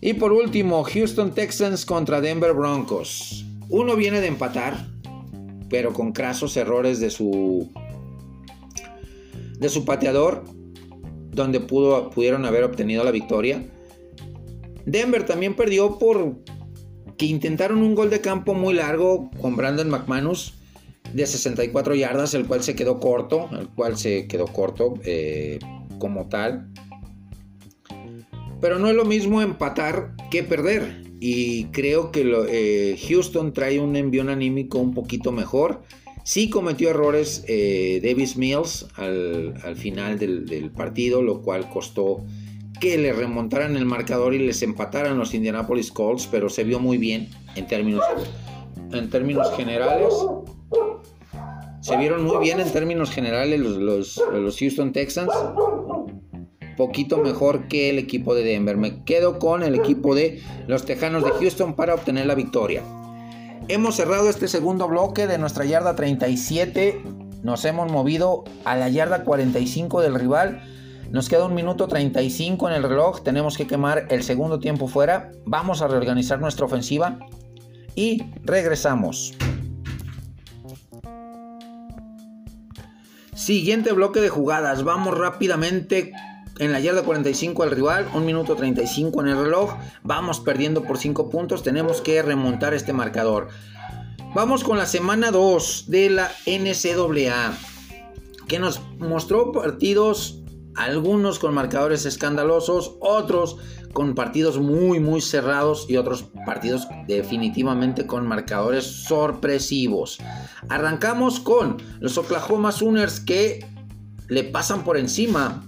[0.00, 3.44] Y por último, Houston Texans contra Denver Broncos.
[3.68, 4.88] Uno viene de empatar,
[5.70, 7.70] pero con crasos errores de su
[9.58, 10.42] de su pateador
[11.30, 13.64] donde pudo, pudieron haber obtenido la victoria.
[14.86, 16.36] Denver también perdió por
[17.16, 20.54] que intentaron un gol de campo muy largo con Brandon McManus
[21.12, 25.58] de 64 yardas, el cual se quedó corto, el cual se quedó corto eh,
[25.98, 26.68] como tal.
[28.60, 33.94] Pero no es lo mismo empatar que perder y creo que eh, Houston trae un
[33.94, 35.82] envío anímico un poquito mejor.
[36.24, 42.24] Sí cometió errores eh, Davis Mills al, final del, partido, lo cual costó
[42.82, 46.98] que le remontaran el marcador y les empataran los Indianapolis Colts, pero se vio muy
[46.98, 48.02] bien en términos,
[48.90, 50.12] en términos generales.
[51.80, 55.30] Se vieron muy bien en términos generales los, los Houston Texans
[56.76, 58.76] poquito mejor que el equipo de Denver.
[58.76, 62.82] Me quedo con el equipo de los Tejanos de Houston para obtener la victoria.
[63.68, 67.00] Hemos cerrado este segundo bloque de nuestra yarda 37.
[67.44, 70.64] Nos hemos movido a la yarda 45 del rival.
[71.12, 73.22] Nos queda un minuto 35 en el reloj.
[73.22, 75.30] Tenemos que quemar el segundo tiempo fuera.
[75.44, 77.18] Vamos a reorganizar nuestra ofensiva
[77.94, 79.34] y regresamos.
[83.34, 84.84] Siguiente bloque de jugadas.
[84.84, 86.14] Vamos rápidamente
[86.58, 90.98] en la yarda 45 al rival, 1 minuto 35 en el reloj, vamos perdiendo por
[90.98, 93.48] 5 puntos, tenemos que remontar este marcador.
[94.34, 97.54] Vamos con la semana 2 de la NCAA,
[98.48, 100.41] que nos mostró partidos,
[100.76, 103.58] algunos con marcadores escandalosos, otros
[103.92, 110.18] con partidos muy muy cerrados y otros partidos definitivamente con marcadores sorpresivos.
[110.68, 113.66] Arrancamos con los Oklahoma Sooners que
[114.28, 115.62] le pasan por encima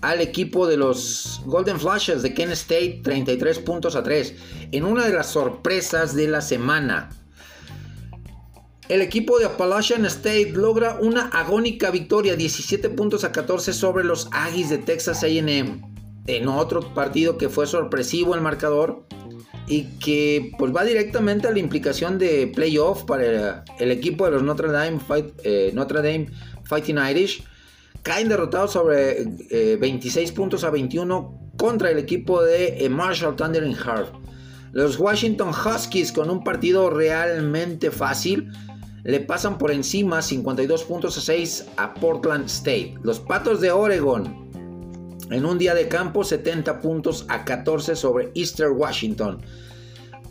[0.00, 4.34] al equipo de los Golden Flashes de Kent State 33 puntos a 3
[4.72, 7.10] en una de las sorpresas de la semana.
[8.90, 14.28] El equipo de Appalachian State logra una agónica victoria 17 puntos a 14 sobre los
[14.32, 15.80] Aggies de Texas AM
[16.26, 19.06] en otro partido que fue sorpresivo el marcador
[19.68, 24.42] y que pues va directamente a la implicación de playoff para el, equipo de los
[24.42, 24.98] Notre Dame,
[25.44, 26.26] eh,
[26.64, 27.44] Fighting Irish
[28.02, 29.24] caen derrotados sobre
[29.78, 34.14] 26 eh, puntos a 21 contra el equipo de eh, Marshall Thundering Heart.
[34.72, 38.50] Los Washington Huskies con un partido realmente fácil
[39.02, 42.94] le pasan por encima 52 puntos a 6 a Portland State.
[43.02, 44.50] Los Patos de Oregon
[45.30, 49.40] en un día de campo 70 puntos a 14 sobre Eastern Washington.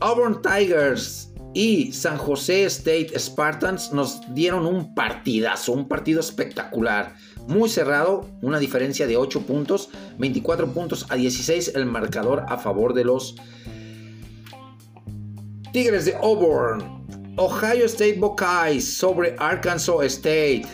[0.01, 7.15] Auburn Tigers y San José State Spartans nos dieron un partidazo, un partido espectacular
[7.47, 12.93] muy cerrado, una diferencia de 8 puntos, 24 puntos a 16 el marcador a favor
[12.93, 13.35] de los
[15.73, 16.98] Tigres de Auburn.
[17.41, 20.67] Ohio State Buckeyes sobre Arkansas State.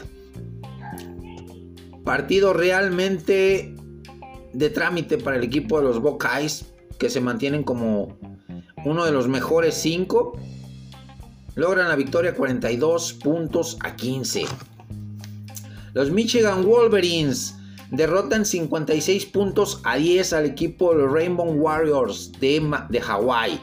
[2.03, 3.75] Partido realmente
[4.51, 6.65] de trámite para el equipo de los Buckeyes,
[6.97, 8.17] que se mantienen como
[8.83, 10.39] uno de los mejores 5.
[11.53, 14.45] Logran la victoria 42 puntos a 15.
[15.93, 17.53] Los Michigan Wolverines
[17.91, 23.61] derrotan 56 puntos a 10 al equipo de los Rainbow Warriors de, de Hawái.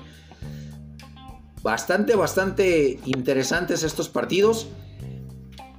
[1.63, 4.67] Bastante, bastante interesantes estos partidos.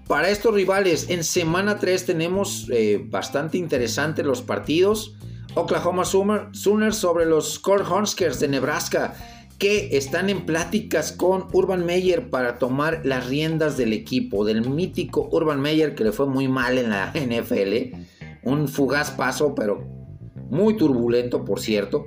[0.08, 5.16] Para estos rivales, en semana 3 tenemos eh, bastante interesantes los partidos.
[5.56, 9.16] Oklahoma Sooners sobre los Cornhuskers de Nebraska
[9.60, 15.30] que están en pláticas con Urban Meyer para tomar las riendas del equipo, del mítico
[15.32, 17.96] Urban Meyer que le fue muy mal en la NFL.
[18.44, 19.86] Un fugaz paso, pero
[20.50, 22.04] muy turbulento, por cierto.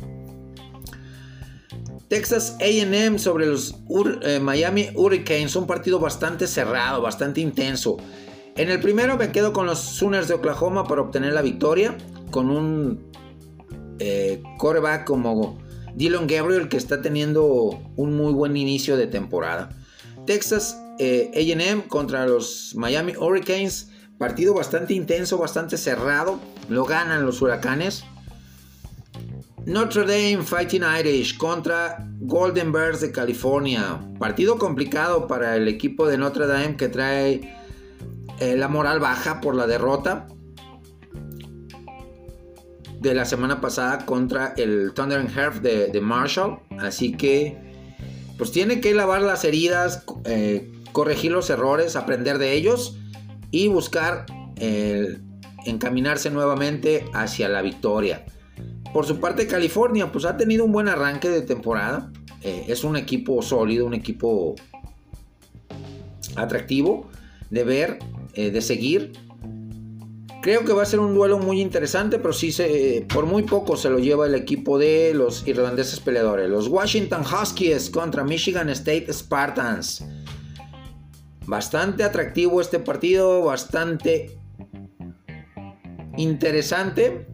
[2.09, 3.75] Texas AM sobre los
[4.23, 7.97] eh, Miami Hurricanes, un partido bastante cerrado, bastante intenso.
[8.57, 11.97] En el primero me quedo con los Sooners de Oklahoma para obtener la victoria,
[12.31, 13.11] con un
[13.99, 15.59] eh, quarterback como
[15.95, 19.71] Dylan Gabriel que está teniendo un muy buen inicio de temporada.
[20.27, 23.91] Texas eh, AM contra los Miami Hurricanes.
[24.19, 26.41] Partido bastante intenso, bastante cerrado.
[26.69, 28.05] Lo ganan los huracanes.
[29.67, 34.01] Notre Dame Fighting Irish contra Golden Bears de California.
[34.17, 37.53] Partido complicado para el equipo de Notre Dame que trae
[38.39, 40.29] eh, la moral baja por la derrota
[43.01, 46.61] de la semana pasada contra el Thunder and de, Marshall.
[46.79, 47.59] Así que,
[48.39, 52.99] pues tiene que lavar las heridas, eh, corregir los errores, aprender de ellos
[53.51, 54.27] y buscar
[55.67, 58.25] encaminarse nuevamente hacia la victoria.
[58.97, 62.11] Por su parte, California, pues ha tenido un buen arranque de temporada.
[62.41, 64.55] Eh, es un equipo sólido, un equipo
[66.35, 67.11] atractivo
[67.51, 67.99] de ver,
[68.33, 69.13] eh, de seguir.
[70.41, 73.77] Creo que va a ser un duelo muy interesante, pero sí se, por muy poco
[73.77, 76.49] se lo lleva el equipo de los irlandeses peleadores.
[76.49, 80.07] Los Washington Huskies contra Michigan State Spartans.
[81.45, 84.39] Bastante atractivo este partido, bastante
[86.17, 87.27] interesante.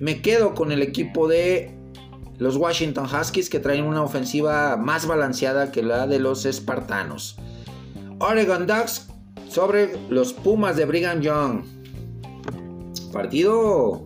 [0.00, 1.78] Me quedo con el equipo de
[2.38, 7.36] los Washington Huskies que traen una ofensiva más balanceada que la de los espartanos.
[8.18, 9.08] Oregon Ducks
[9.50, 11.64] sobre los Pumas de Brigham Young.
[13.12, 14.02] Partido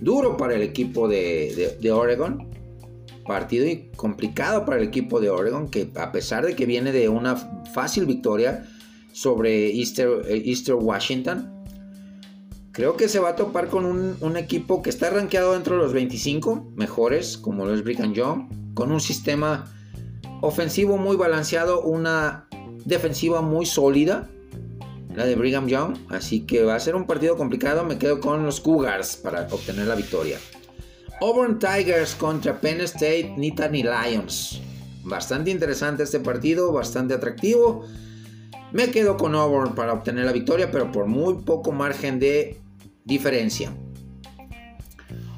[0.00, 2.50] duro para el equipo de, Oregon.
[3.24, 7.36] Partido complicado para el equipo de Oregon, que a pesar de que viene de una
[7.72, 8.66] fácil victoria
[9.12, 11.53] sobre Easter, eh, Easter Washington,
[12.74, 15.92] creo que se va a topar con un, equipo que está rankeado dentro de los
[15.92, 19.72] 25 mejores, como lo es Brigham Young, con un sistema
[20.42, 22.48] ofensivo muy balanceado, una
[22.84, 24.28] defensiva muy sólida
[25.14, 25.96] la de Brigham Young.
[26.08, 27.84] Así que va a ser un partido complicado.
[27.84, 30.38] Me quedo con los Cougars para obtener la victoria.
[31.20, 34.60] Auburn Tigers contra Penn State Nittany Lions.
[35.04, 37.86] Bastante interesante este partido, bastante atractivo.
[38.72, 42.63] Me quedo con Auburn para obtener la victoria, pero por muy poco margen de
[43.04, 43.74] diferencia.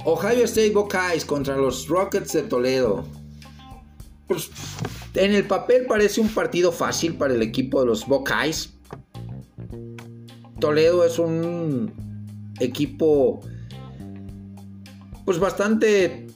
[0.04, 3.04] Ohio State Buckeyes contra los Rockets de Toledo.
[4.28, 4.50] Pues,
[5.14, 8.72] en el papel parece un partido fácil para el equipo de los Buckeyes.
[10.60, 11.92] Toledo es un
[12.60, 13.40] equipo
[15.24, 16.28] pues bastante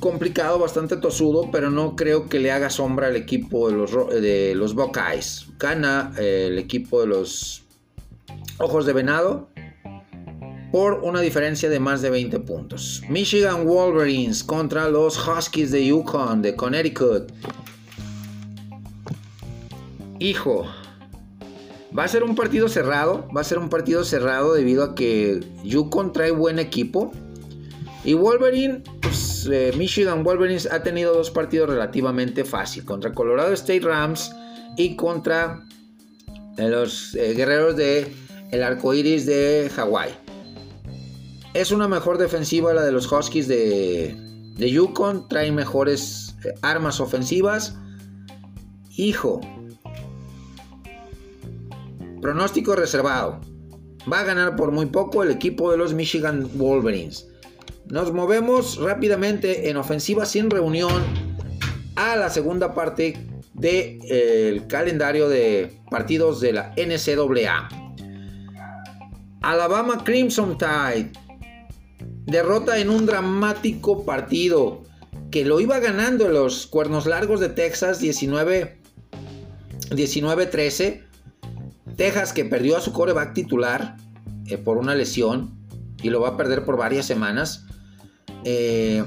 [0.00, 4.54] complicado, bastante tosudo, pero no creo que le haga sombra al equipo de los, de
[4.56, 5.46] los Buckeyes.
[5.58, 7.64] Gana eh, el equipo de los
[8.58, 9.50] Ojos de Venado
[10.72, 13.02] por una diferencia de más de 20 puntos.
[13.08, 17.32] Michigan Wolverines contra los Huskies de Yukon de Connecticut.
[20.18, 20.66] Hijo,
[21.96, 25.40] va a ser un partido cerrado, va a ser un partido cerrado debido a que
[25.64, 27.10] Yukon trae buen equipo.
[28.04, 33.80] Y Wolverine, pues, eh, Michigan Wolverines ha tenido dos partidos relativamente fáciles, contra Colorado State
[33.80, 34.32] Rams
[34.76, 35.64] y contra
[36.56, 38.12] los eh, guerreros de
[38.50, 40.10] el arco iris de Hawái.
[41.52, 44.14] Es una mejor defensiva la de los Huskies de,
[44.56, 45.28] de Yukon.
[45.28, 47.76] Traen mejores eh, armas ofensivas.
[48.96, 49.40] Hijo.
[52.20, 53.40] Pronóstico reservado.
[54.10, 57.26] Va a ganar por muy poco el equipo de los Michigan Wolverines.
[57.86, 61.02] Nos movemos rápidamente en ofensiva sin reunión
[61.96, 67.68] a la segunda parte del de, calendario de partidos de la NCAA.
[69.42, 71.10] Alabama Crimson Tide
[72.26, 74.82] derrota en un dramático partido
[75.30, 78.78] que lo iba ganando los Cuernos Largos de Texas 19
[79.90, 81.04] 13
[81.96, 83.96] Texas que perdió a su coreback titular
[84.46, 85.50] eh, por una lesión
[86.02, 87.66] y lo va a perder por varias semanas.
[88.44, 89.04] Eh,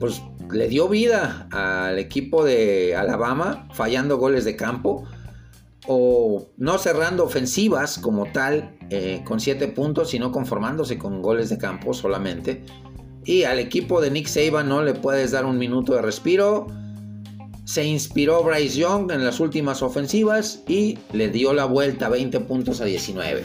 [0.00, 5.06] pues le dio vida al equipo de Alabama fallando goles de campo
[5.86, 11.58] o no cerrando ofensivas como tal eh, con 7 puntos, sino conformándose con goles de
[11.58, 12.64] campo solamente.
[13.24, 16.66] Y al equipo de Nick Saban no le puedes dar un minuto de respiro.
[17.64, 22.80] Se inspiró Bryce Young en las últimas ofensivas y le dio la vuelta 20 puntos
[22.80, 23.42] a 19.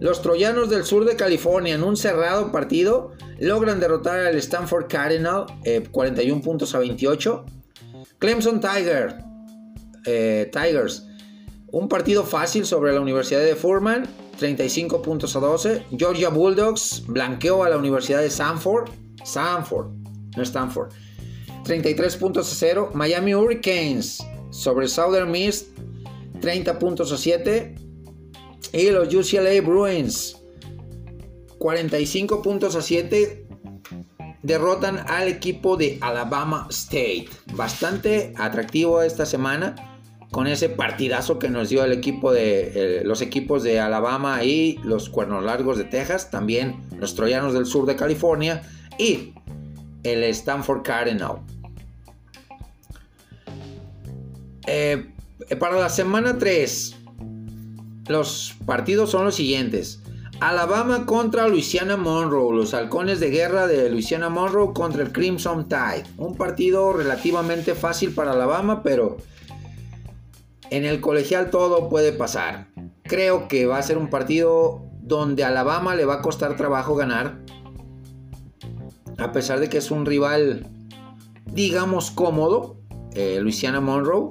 [0.00, 5.46] Los troyanos del sur de California en un cerrado partido logran derrotar al Stanford Cardinal
[5.92, 7.44] 41 eh, puntos a 28.
[8.18, 9.22] Clemson Tiger,
[10.06, 11.06] eh, Tigers
[11.72, 14.04] un partido fácil sobre la Universidad de Furman,
[14.40, 15.84] 35 puntos a 12.
[15.90, 18.88] Georgia Bulldogs blanqueó a la Universidad de Sanford.
[19.22, 19.88] Sanford,
[20.34, 20.92] no Stanford.
[21.64, 22.90] 33 puntos a 0.
[22.94, 24.18] Miami Hurricanes
[24.48, 25.66] sobre Southern Miss,
[26.40, 27.74] 30 puntos a 7.
[28.72, 30.40] Y los UCLA Bruins,
[31.58, 33.46] 45 puntos a 7.
[34.42, 37.28] Derrotan al equipo de Alabama State.
[37.52, 39.89] Bastante atractivo esta semana
[40.30, 44.78] con ese partidazo que nos dio el equipo de eh, los equipos de Alabama y
[44.84, 48.62] los Cuernos Largos de Texas, también los Troyanos del sur de California
[48.98, 49.34] y
[50.04, 51.38] el Stanford Cardinal.
[54.66, 55.12] Eh,
[55.58, 56.96] para la semana 3,
[58.08, 60.00] los partidos son los siguientes.
[60.40, 66.04] Alabama contra Louisiana Monroe, los halcones de guerra de Louisiana Monroe contra el Crimson Tide.
[66.16, 69.18] Un partido relativamente fácil para Alabama, pero
[70.70, 72.68] en el colegial todo puede pasar.
[73.02, 77.40] Creo que va a ser un partido donde Alabama le va a costar trabajo ganar.
[79.18, 80.66] A pesar de que es un rival,
[81.52, 82.76] digamos, cómodo,
[83.14, 84.30] eh, Louisiana Monroe.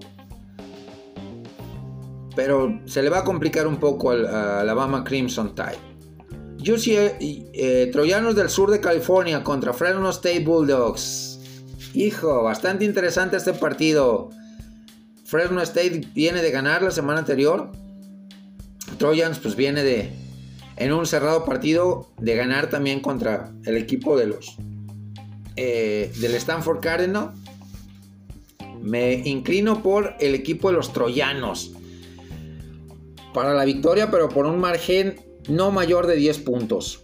[2.36, 5.90] Pero se le va a complicar un poco al Alabama Crimson Tide.
[6.62, 11.40] UCLA, eh, Troyanos del sur de California contra Fresno State Bulldogs.
[11.94, 14.30] Hijo, bastante interesante este partido.
[15.30, 17.72] Fresno State viene de ganar la semana anterior.
[18.98, 20.12] Trojans pues viene de,
[20.76, 24.58] en un cerrado partido, de ganar también contra el equipo de los,
[25.56, 27.30] eh, del Stanford Cardinal.
[28.82, 31.74] Me inclino por el equipo de los Troyanos.
[33.32, 37.04] Para la victoria, pero por un margen no mayor de 10 puntos.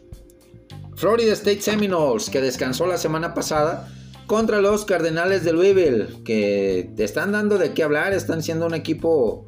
[0.95, 3.87] Florida State Seminoles, que descansó la semana pasada,
[4.27, 8.73] contra los Cardenales de Louisville, que te están dando de qué hablar, están siendo un
[8.73, 9.47] equipo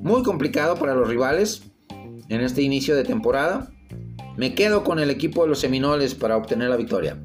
[0.00, 1.62] muy complicado para los rivales
[2.28, 3.70] en este inicio de temporada.
[4.36, 7.18] Me quedo con el equipo de los Seminoles para obtener la victoria.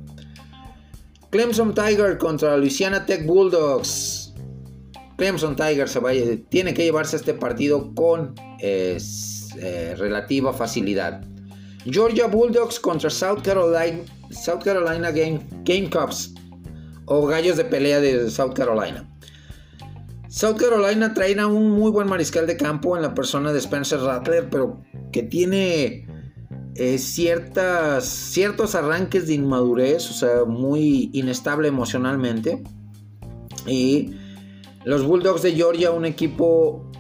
[1.30, 4.34] Clemson Tiger contra Louisiana Tech Bulldogs.
[5.18, 8.98] Clemson Tiger se tiene que llevarse este partido con eh,
[9.98, 11.24] relativa facilidad.
[11.86, 14.00] Georgia Bulldogs contra South Carolina,
[14.30, 16.34] South Carolina Game, Gamecocks
[17.08, 19.10] o gallos de pelea de South Carolina.
[20.30, 24.00] South Carolina trae a un muy buen mariscal de campo en la persona de Spencer
[24.00, 24.82] Rattler, pero
[25.12, 26.06] que tiene
[26.76, 32.62] eh, ciertas, ciertos arranques de inmadurez, o sea, muy inestable emocionalmente.
[33.66, 34.12] Y
[34.84, 36.92] los Bulldogs de Georgia, un equipo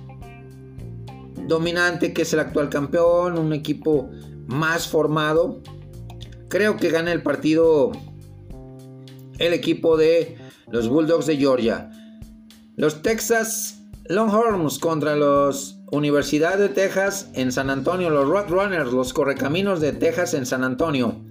[1.47, 4.09] dominante que es el actual campeón, un equipo
[4.47, 5.61] más formado.
[6.47, 7.91] Creo que gana el partido
[9.39, 10.37] el equipo de
[10.71, 11.89] los Bulldogs de Georgia.
[12.75, 19.79] Los Texas Longhorns contra los Universidad de Texas en San Antonio, los Roadrunners, los Correcaminos
[19.79, 21.21] de Texas en San Antonio.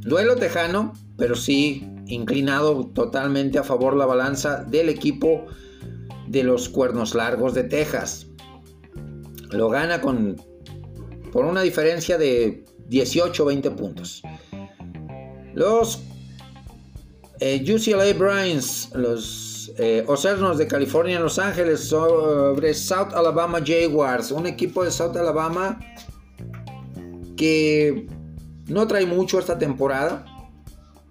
[0.00, 5.46] Duelo tejano, pero sí inclinado totalmente a favor la balanza del equipo
[6.28, 8.26] de los Cuernos Largos de Texas.
[9.50, 10.36] Lo gana con
[11.32, 14.22] por una diferencia de 18-20 puntos.
[15.54, 16.02] Los
[17.40, 24.46] eh, UCLA Bruins, los eh, Ocernos de California Los Ángeles sobre South Alabama Jaguars, un
[24.46, 25.78] equipo de South Alabama
[27.36, 28.06] que
[28.68, 30.24] no trae mucho esta temporada.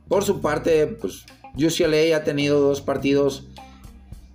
[0.07, 3.47] Por su parte, pues UCLA ha tenido dos partidos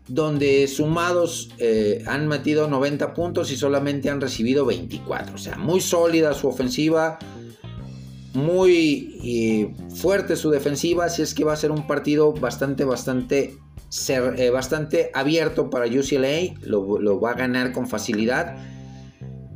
[0.08, 5.34] donde sumados eh, han metido 90 puntos y solamente han recibido 24.
[5.34, 7.18] O sea, muy sólida su ofensiva,
[8.34, 13.56] muy eh, fuerte su defensiva, así es que va a ser un partido bastante, bastante,
[14.08, 18.56] eh, bastante abierto para UCLA, lo, lo va a ganar con facilidad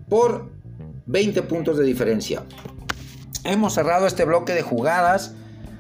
[0.09, 0.51] por
[1.07, 2.45] 20 puntos de diferencia.
[3.45, 5.35] Hemos cerrado este bloque de jugadas.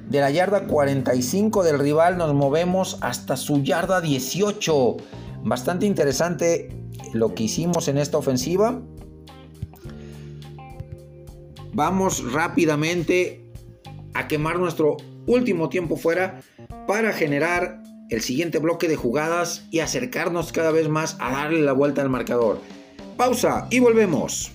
[0.08, 4.96] De la yarda 45 del rival nos movemos hasta su yarda 18.
[5.44, 6.76] Bastante interesante
[7.14, 8.82] lo que hicimos en esta ofensiva.
[11.74, 13.44] Vamos rápidamente
[14.14, 14.96] a quemar nuestro
[15.26, 16.40] último tiempo fuera
[16.86, 21.72] para generar el siguiente bloque de jugadas y acercarnos cada vez más a darle la
[21.72, 22.60] vuelta al marcador.
[23.16, 24.52] Pausa y volvemos.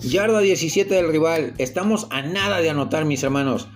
[0.00, 1.54] Yarda 17 del rival.
[1.58, 3.68] Estamos a nada de anotar, mis hermanos.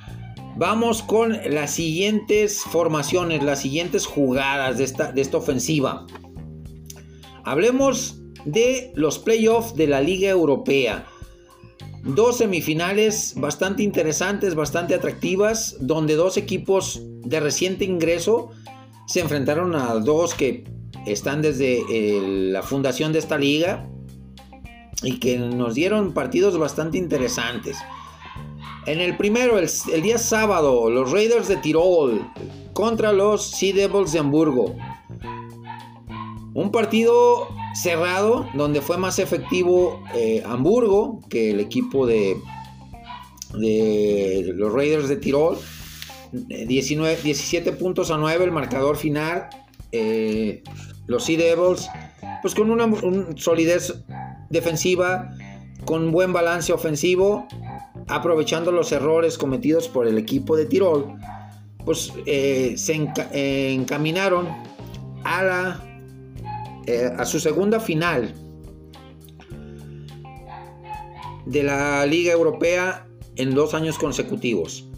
[0.57, 6.07] Vamos con las siguientes formaciones, las siguientes jugadas de esta, ofensiva.
[7.45, 11.07] Hablemos de los playoffs de la Liga Europea.
[12.07, 18.51] Dos semifinales bastante interesantes, bastante atractivas, donde dos equipos de reciente ingreso
[19.09, 20.65] se enfrentaron a dos que
[21.05, 22.21] están desde eh,
[22.53, 23.89] la fundación de esta liga
[25.03, 27.77] y que nos dieron partidos bastante interesantes.
[28.87, 32.25] En el primero, el, día sábado, los Raiders de Tirol
[32.73, 34.77] contra los Sea Devils de Hamburgo.
[36.55, 42.37] Un partido cerrado donde fue más efectivo eh, Hamburgo que el equipo de,
[43.53, 45.59] los Raiders de Tirol.
[46.33, 49.49] 19, 17 puntos a 9 el marcador final.
[49.93, 50.63] Eh,
[51.07, 51.89] los Sea Devils,
[52.43, 52.91] pues con una
[53.37, 53.95] solidez
[54.51, 55.31] defensiva,
[55.85, 57.47] con buen balance ofensivo,
[58.09, 61.15] aprovechando los errores cometidos por el equipo de Tirol,
[61.85, 62.95] pues eh, se
[63.75, 64.49] encaminaron
[65.25, 65.96] a, la,
[66.87, 68.35] eh, a su segunda final
[71.47, 73.07] de la Liga Europea
[73.37, 74.89] en dos años consecutivos.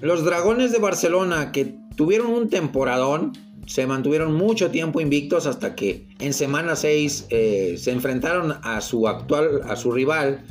[0.00, 3.32] Los Dragones de Barcelona, que tuvieron un temporadón,
[3.66, 9.08] se mantuvieron mucho tiempo invictos hasta que en semana 6 eh, se enfrentaron a su
[9.08, 10.44] actual, a su rival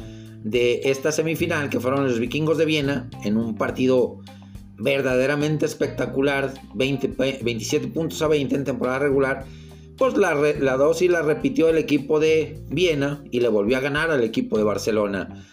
[0.44, 4.20] de esta semifinal, que fueron los vikingos de Viena, en un partido
[4.78, 7.08] verdaderamente espectacular, 20,
[7.42, 9.46] 27 puntos a 20 en temporada regular,
[9.98, 14.12] pues la, la dosis la repitió el equipo de Viena y le volvió a ganar
[14.12, 15.44] al equipo de Barcelona.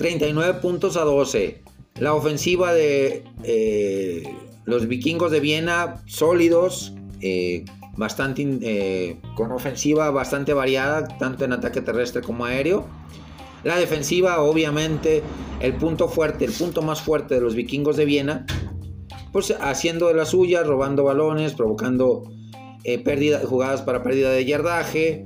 [0.00, 1.60] 39 puntos a 12.
[1.98, 4.22] La ofensiva de eh,
[4.64, 7.66] los vikingos de Viena sólidos, eh,
[7.98, 12.86] bastante, eh, con ofensiva bastante variada, tanto en ataque terrestre como aéreo.
[13.62, 15.22] La defensiva, obviamente,
[15.60, 18.46] el punto fuerte, el punto más fuerte de los vikingos de Viena,
[19.32, 22.22] pues haciendo de la suya, robando balones, provocando
[22.84, 23.02] eh,
[23.44, 25.24] jugadas para pérdida de yardaje,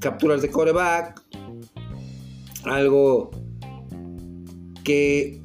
[0.00, 1.22] capturas de coreback,
[2.64, 3.30] algo
[4.84, 5.40] que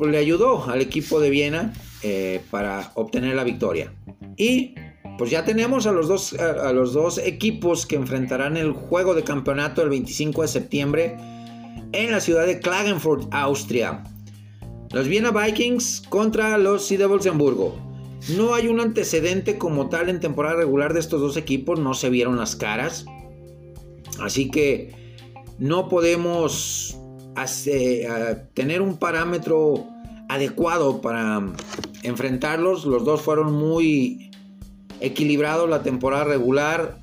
[0.00, 3.92] le ayudó al equipo de Viena eh, para obtener la victoria.
[4.36, 4.74] Y
[5.16, 9.22] pues ya tenemos a los, dos, a, los dos equipos que enfrentarán el juego de
[9.22, 11.16] campeonato el 25 de septiembre
[11.92, 14.02] en la ciudad de Klagenfurt, Austria.
[14.90, 17.93] Los Vienna Vikings contra los Sea Devils de Hamburgo.
[18.28, 22.08] No hay un antecedente como tal en temporada regular de estos dos equipos, no se
[22.08, 23.04] vieron las caras.
[24.20, 24.94] Así que
[25.58, 26.96] no podemos
[28.54, 29.86] tener un parámetro
[30.28, 31.42] adecuado para
[32.02, 32.84] enfrentarlos.
[32.86, 34.30] Los dos fueron muy
[35.00, 36.98] equilibrados la temporada regular.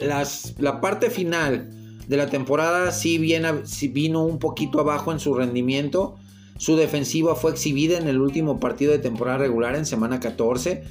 [0.00, 1.70] Las, la parte final
[2.06, 6.16] de la temporada sí, vino un poquito abajo en su rendimiento.
[6.58, 10.82] Su defensiva fue exhibida en el último partido de temporada regular en semana 14,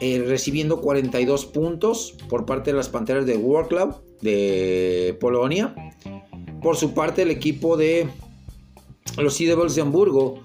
[0.00, 5.74] eh, recibiendo 42 puntos por parte de las Panteras de Club de Polonia.
[6.60, 8.08] Por su parte, el equipo de
[9.16, 10.42] los Sea Devils de Hamburgo,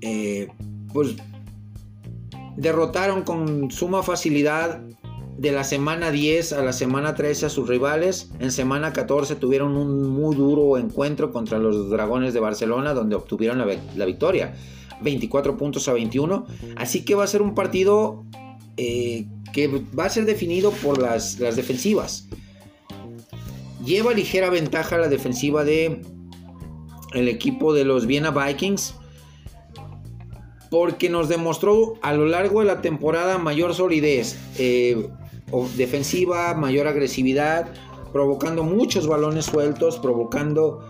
[0.00, 0.48] eh,
[0.92, 1.14] pues
[2.56, 4.85] derrotaron con suma facilidad
[5.38, 8.30] de la semana 10 a la semana 13 a sus rivales.
[8.40, 13.58] En semana 14 tuvieron un muy duro encuentro contra los Dragones de Barcelona donde obtuvieron
[13.58, 14.54] la, victoria.
[15.02, 16.46] 24 puntos a 21.
[16.76, 18.24] Así que va a ser un partido
[18.76, 19.68] eh, que
[19.98, 22.28] va a ser definido por las, las defensivas.
[23.84, 26.00] Lleva ligera ventaja la defensiva de
[27.12, 28.94] el equipo de los Viena Vikings
[30.70, 35.08] porque nos demostró a lo largo de la temporada mayor solidez eh,
[35.76, 37.68] defensiva, mayor agresividad,
[38.12, 40.80] provocando muchos balones sueltos, provocando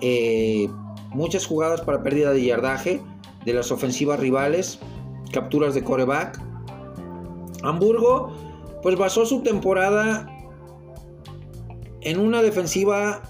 [0.00, 0.68] eh,
[1.10, 3.00] muchas jugadas para pérdida de yardaje
[3.44, 4.78] de las ofensivas rivales,
[5.32, 6.40] capturas de coreback.
[7.62, 8.32] Hamburgo
[8.82, 10.26] pues basó su temporada
[12.00, 13.22] en una defensiva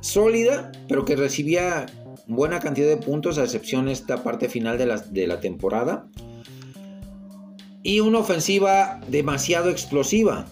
[0.00, 1.86] sólida, pero que recibía
[2.28, 6.06] buena cantidad de puntos, a excepción esta parte final de la, de la temporada.
[7.86, 10.46] Y una ofensiva demasiado explosiva,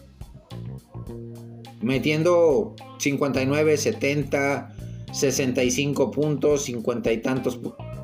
[1.83, 4.73] metiendo 59, 70,
[5.13, 7.59] 65 puntos, 50 y tantos,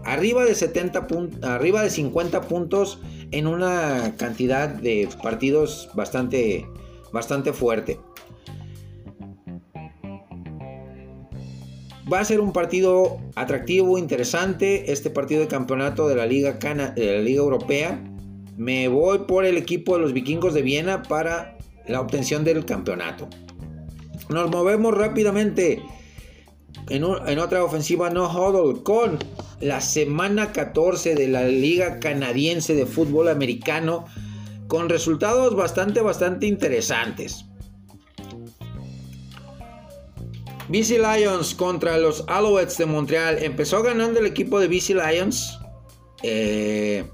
[0.04, 1.06] arriba de 70
[1.42, 2.98] arriba de 50 puntos
[3.30, 6.66] en una cantidad de partidos bastante,
[7.12, 8.00] bastante fuerte.
[12.12, 17.12] Va a ser un partido atractivo, interesante, este partido de campeonato de la Liga, de
[17.12, 18.09] la Liga Europea.
[18.60, 21.56] Me voy por el equipo de los vikingos de Viena para
[21.86, 23.26] la obtención del campeonato.
[24.28, 25.82] Nos movemos rápidamente
[26.90, 27.02] en,
[27.38, 29.18] otra ofensiva no huddle con
[29.60, 34.04] la semana 14 de la Liga Canadiense de Fútbol Americano
[34.68, 37.46] con resultados bastante, bastante interesantes.
[40.68, 43.42] BC Lions contra los Alouettes de Montreal.
[43.42, 45.58] Empezó ganando el equipo de BC Lions
[46.22, 47.10] eh,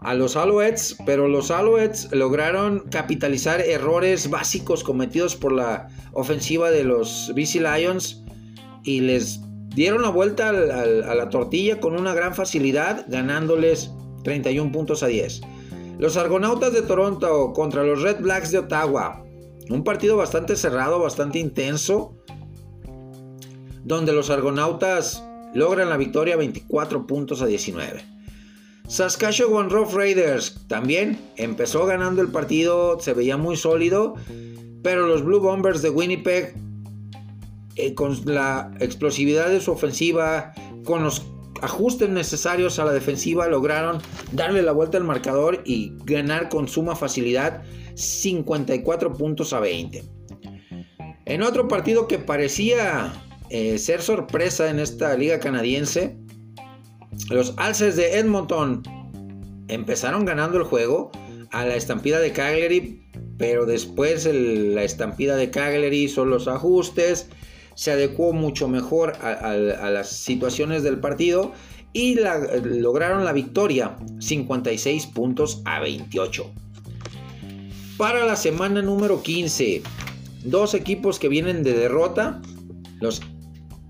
[0.00, 6.84] a los Alouettes, pero los Alouettes lograron capitalizar errores básicos cometidos por la ofensiva de
[6.84, 8.22] los BC Lions
[8.82, 9.40] y les
[9.74, 13.90] dieron la vuelta a la tortilla con una gran facilidad, ganándoles
[14.24, 15.42] 31 puntos a 10.
[15.98, 19.22] Los Argonautas de Toronto contra los Red Blacks de Ottawa.
[19.68, 22.16] Un partido bastante cerrado, bastante intenso
[23.84, 25.24] donde los argonautas
[25.54, 28.19] logran la victoria 24 puntos a 19.
[28.90, 34.16] Saskatchewan Rough Raiders también empezó ganando el partido, se veía muy sólido,
[34.82, 36.56] pero los Blue Bombers de Winnipeg,
[37.76, 40.52] eh, con la explosividad de su ofensiva,
[40.84, 41.24] con los
[41.62, 43.98] ajustes necesarios a la defensiva, lograron
[44.32, 47.62] darle la vuelta al marcador y ganar con suma facilidad
[47.94, 50.02] 54 puntos a 20.
[51.26, 53.12] En otro partido que parecía
[53.50, 56.16] eh, ser sorpresa en esta liga canadiense.
[57.30, 58.82] Los Alces de Edmonton
[59.68, 61.12] empezaron ganando el juego
[61.52, 63.06] a la estampida de Cagliari,
[63.38, 67.28] pero después la estampida de Cagliari hizo los ajustes,
[67.76, 71.52] se adecuó mucho mejor a, las situaciones del partido
[71.92, 72.18] y
[72.64, 76.50] lograron la victoria 56 puntos a 28.
[77.96, 79.82] Para la semana número 15,
[80.44, 82.42] dos equipos que vienen de derrota,
[83.00, 83.22] los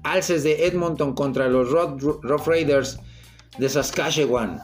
[0.03, 3.01] Alces de Edmonton contra los Rough Raiders
[3.61, 4.61] de Saskatchewan.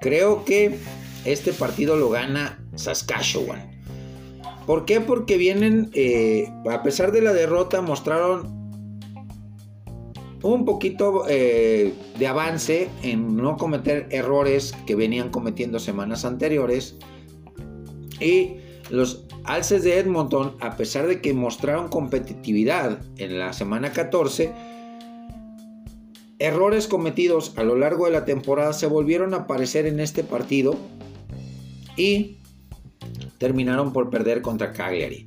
[0.00, 0.78] Creo que
[1.24, 3.72] este partido lo gana Saskatchewan.
[4.66, 5.00] ¿Por qué?
[5.00, 8.54] Porque vienen, eh, a pesar de la derrota, mostraron
[10.42, 16.96] un poquito eh, de avance en no cometer errores que venían cometiendo semanas anteriores.
[18.20, 18.56] Y
[18.90, 24.75] los Alces de Edmonton, a pesar de que mostraron competitividad en la semana 14,
[26.38, 30.76] errores cometidos a lo largo de la temporada se volvieron a aparecer en este partido
[31.96, 32.38] y
[33.38, 35.26] terminaron por perder contra Cagliari.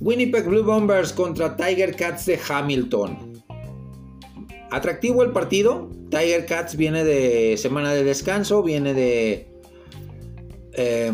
[0.00, 3.42] Winnipeg Blue Bombers contra Tiger Cats de Hamilton.
[4.70, 5.90] Atractivo el partido.
[6.10, 9.48] Tiger Cats viene de semana de descanso, viene de
[10.74, 11.12] eh,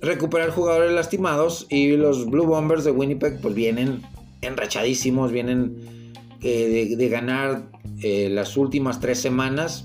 [0.00, 4.02] recuperar jugadores lastimados y los Blue Bombers de Winnipeg pues vienen
[4.42, 5.97] enrachadísimos, vienen
[6.42, 7.70] eh, de, ganar
[8.02, 9.84] eh, las últimas tres semanas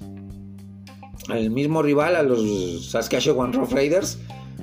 [1.30, 4.20] al mismo rival, a los Saskatchewan Rough Raiders,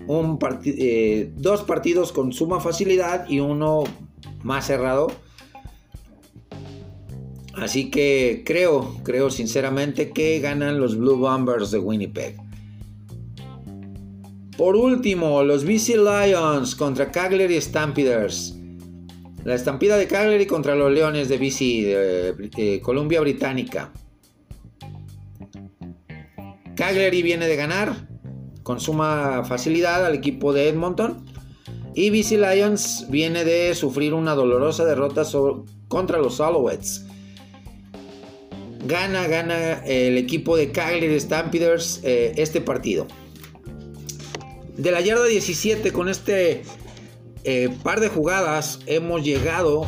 [0.07, 3.85] un eh, dos partidos con suma facilidad y uno
[4.43, 5.11] más cerrado.
[7.55, 12.37] Así que creo, creo sinceramente que ganan los Blue Bombers de Winnipeg.
[14.57, 18.60] Por último, los BC Lions contra Cagliari Stampeders.
[19.45, 23.91] La estampida de Cagliari contra los Leones de BC, de, Columbia Británica.
[26.77, 28.09] Cagliari viene de ganar
[28.63, 31.25] con suma facilidad al equipo de Edmonton.
[31.95, 35.25] Y BC Lions viene de sufrir una dolorosa derrota
[35.89, 37.07] contra los Alouettes.
[38.87, 43.07] Gana, gana el equipo de Calgary Stampeders eh, este partido.
[44.77, 46.63] De la yarda 17 con este
[47.45, 49.87] eh, par de jugadas hemos llegado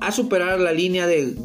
[0.00, 1.36] a superar la línea de,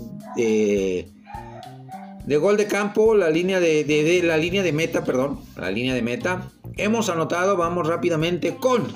[2.25, 6.01] de, gol de campo, la línea de, la línea de meta, perdón, la línea de
[6.01, 6.51] meta.
[6.77, 8.87] Hemos anotado, vamos rápidamente con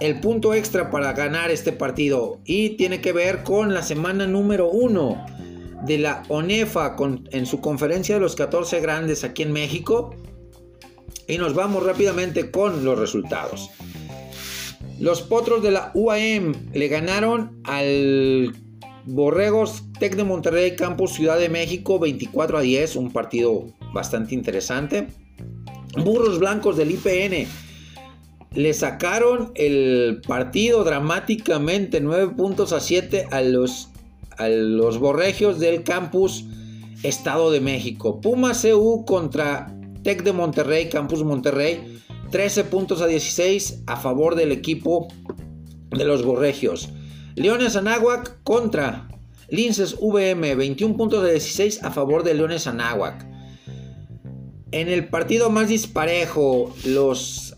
[0.00, 4.68] el punto extra para ganar este partido y tiene que ver con la semana número
[4.70, 5.26] 1
[5.86, 6.96] de la ONEFA
[7.30, 10.14] en su conferencia de los 14 grandes aquí en México.
[11.28, 13.70] Y nos vamos rápidamente con los resultados.
[14.98, 18.54] Los Potros de la UAM le ganaron al
[19.04, 25.08] Borregos Tec de Monterrey Campus Ciudad de México 24 a 10, un partido bastante interesante.
[26.02, 27.46] Burros Blancos del IPN
[28.54, 33.90] le sacaron el partido dramáticamente 9 puntos a 7 a los,
[34.38, 36.46] a los Borregios del Campus
[37.02, 38.20] Estado de México.
[38.22, 42.00] Puma CU contra Tec de Monterrey, Campus Monterrey
[42.30, 45.08] 13 puntos a 16 a favor del equipo
[45.90, 46.90] de los Borregios.
[47.34, 49.08] Leones Anáhuac contra
[49.48, 53.26] Linces VM, 21 puntos a 16 a favor de Leones Anáhuac.
[54.72, 57.56] En el partido más disparejo, los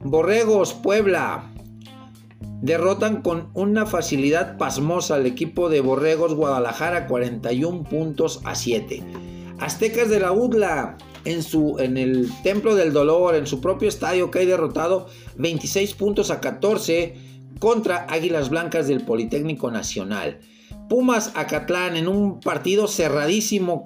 [0.00, 1.52] Borregos Puebla
[2.62, 9.02] derrotan con una facilidad pasmosa al equipo de Borregos Guadalajara 41 puntos a 7.
[9.58, 10.96] Aztecas de la UDLA
[11.26, 15.94] en, su, en el Templo del Dolor, en su propio estadio, que hay derrotado 26
[15.94, 17.14] puntos a 14
[17.58, 20.38] contra Águilas Blancas del Politécnico Nacional.
[20.88, 23.82] Pumas Acatlán en un partido cerradísimo,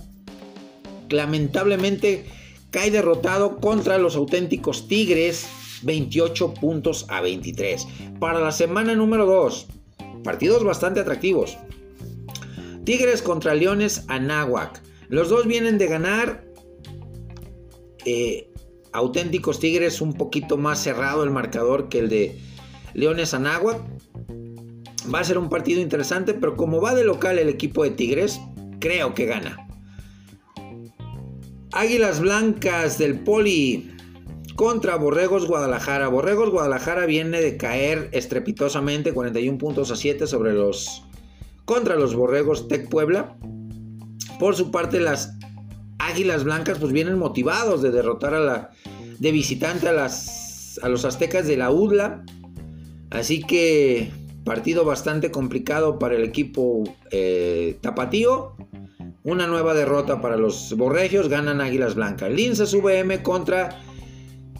[1.08, 2.26] lamentablemente
[2.70, 5.48] cae derrotado contra los auténticos Tigres
[5.82, 7.86] 28 puntos a 23.
[8.18, 9.66] Para la semana número 2,
[10.22, 11.56] partidos bastante atractivos.
[12.84, 14.82] Tigres contra Leones Anáhuac.
[15.08, 16.49] Los dos vienen de ganar
[18.04, 18.50] eh,
[18.92, 22.38] auténticos Tigres un poquito más cerrado el marcador que el de
[22.94, 23.80] Leones Anáhuac.
[25.12, 28.40] Va a ser un partido interesante, pero como va de local el equipo de Tigres,
[28.80, 29.66] creo que gana.
[31.72, 33.90] Águilas Blancas del Poli
[34.56, 36.08] contra Borregos Guadalajara.
[36.08, 41.04] Borregos Guadalajara viene de caer estrepitosamente 41 puntos a 7 sobre los
[41.64, 43.38] contra los Borregos Tec Puebla.
[44.38, 45.32] Por su parte las
[46.10, 48.70] Águilas Blancas pues vienen motivados de derrotar a la
[49.18, 52.24] de visitante a las a los aztecas de la UDLA.
[53.10, 54.10] Así que
[54.44, 58.56] partido bastante complicado para el equipo eh, tapatío.
[59.22, 62.30] Una nueva derrota para los borregios, ganan Águilas Blancas.
[62.32, 63.80] Linces VM contra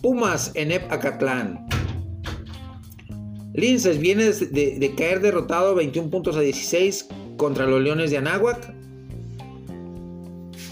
[0.03, 1.66] Pumas en Acatlán.
[3.55, 8.80] Linces viene de, de, caer derrotado 21 puntos a 16 contra los Leones de Anáhuac.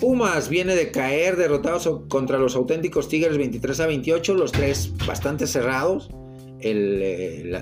[0.01, 5.47] Pumas viene de caer derrotados contra los auténticos Tigres 23 a 28, los tres bastante
[5.49, 6.09] cerrados.
[6.61, 7.57] El,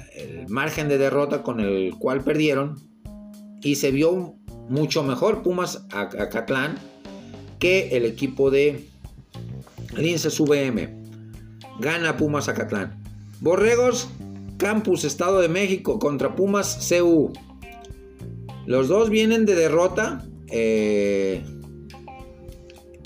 [0.48, 2.76] margen de derrota con el cual perdieron.
[3.62, 4.34] Y se vio
[4.68, 6.76] mucho mejor Pumas a, Catlán
[7.58, 8.86] que el equipo de
[9.96, 10.94] Linces VM.
[11.80, 13.02] Gana Pumas a Catlán.
[13.40, 14.08] Borregos,
[14.58, 17.32] Campus, Estado de México contra Pumas CU.
[18.66, 20.22] Los dos vienen de derrota.
[20.48, 21.42] Eh,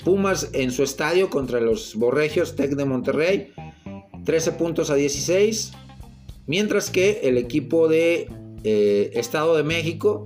[0.03, 3.53] Pumas en su estadio contra los Borregios Tec de Monterrey,
[4.25, 5.73] 13 puntos a 16.
[6.47, 8.27] Mientras que el equipo de
[8.63, 10.25] eh, Estado de México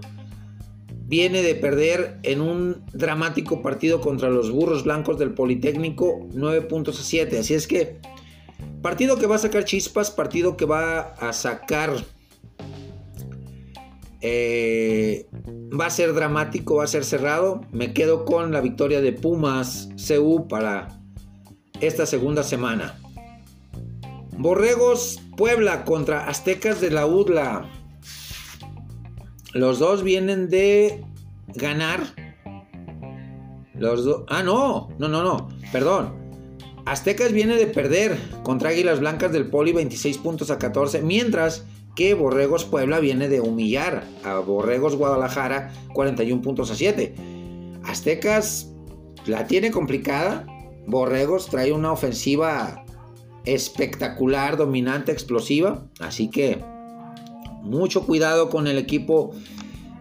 [1.07, 6.99] viene de perder en un dramático partido contra los Burros Blancos del Politécnico, 9 puntos
[6.99, 7.39] a 7.
[7.39, 7.97] Así es que
[8.81, 12.03] partido que va a sacar chispas, partido que va a sacar
[14.21, 15.27] eh,
[15.77, 17.61] va a ser dramático, va a ser cerrado.
[17.71, 20.99] Me quedo con la victoria de Pumas CU para
[21.81, 22.99] esta segunda semana.
[24.37, 27.69] Borregos Puebla contra Aztecas de la UDLA.
[29.53, 31.03] Los dos vienen de
[31.55, 32.01] ganar.
[33.73, 34.23] Los dos.
[34.29, 35.49] Ah, no, no, no, no.
[35.71, 36.25] Perdón.
[36.85, 41.01] Aztecas viene de perder contra Águilas Blancas del Poli 26 puntos a 14.
[41.01, 47.15] Mientras que Borregos Puebla viene de humillar a Borregos Guadalajara 41 puntos a 7.
[47.83, 48.71] Aztecas
[49.25, 50.45] la tiene complicada.
[50.87, 52.85] Borregos trae una ofensiva
[53.45, 55.85] espectacular, dominante, explosiva.
[55.99, 56.63] Así que
[57.61, 59.31] mucho cuidado con el equipo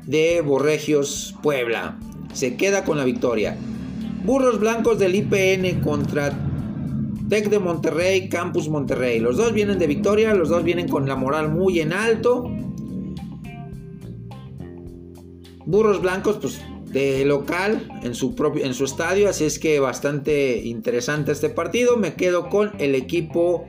[0.04, 1.98] de Borregios Puebla.
[2.32, 3.56] Se queda con la victoria.
[4.24, 6.32] Burros blancos del IPN contra
[7.28, 9.18] Tec de Monterrey, Campus Monterrey.
[9.18, 12.50] Los dos vienen de victoria, los dos vienen con la moral muy en alto.
[15.66, 16.60] Burros Blancos, pues
[16.94, 21.96] de local en su propio en su estadio, así es que bastante interesante este partido.
[21.96, 23.64] Me quedo con el equipo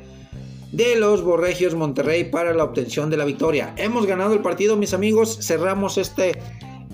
[0.72, 3.74] de los Borregios Monterrey para la obtención de la victoria.
[3.78, 5.40] Hemos ganado el partido, mis amigos.
[5.42, 6.40] Cerramos este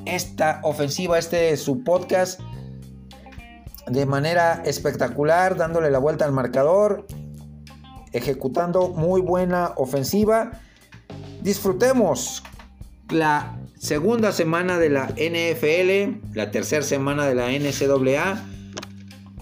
[0.05, 2.39] esta ofensiva, este su podcast
[3.87, 7.07] de manera espectacular, dándole la vuelta al marcador,
[8.13, 10.51] ejecutando muy buena ofensiva.
[11.41, 12.43] Disfrutemos
[13.09, 18.45] la segunda semana de la NFL, la tercera semana de la NCAA,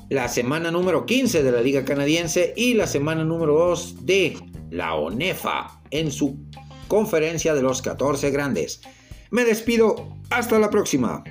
[0.09, 4.37] la semana número 15 de la Liga Canadiense y la semana número 2 de
[4.71, 6.37] la ONEFA en su
[6.87, 8.81] conferencia de los 14 grandes.
[9.29, 11.23] Me despido, hasta la próxima.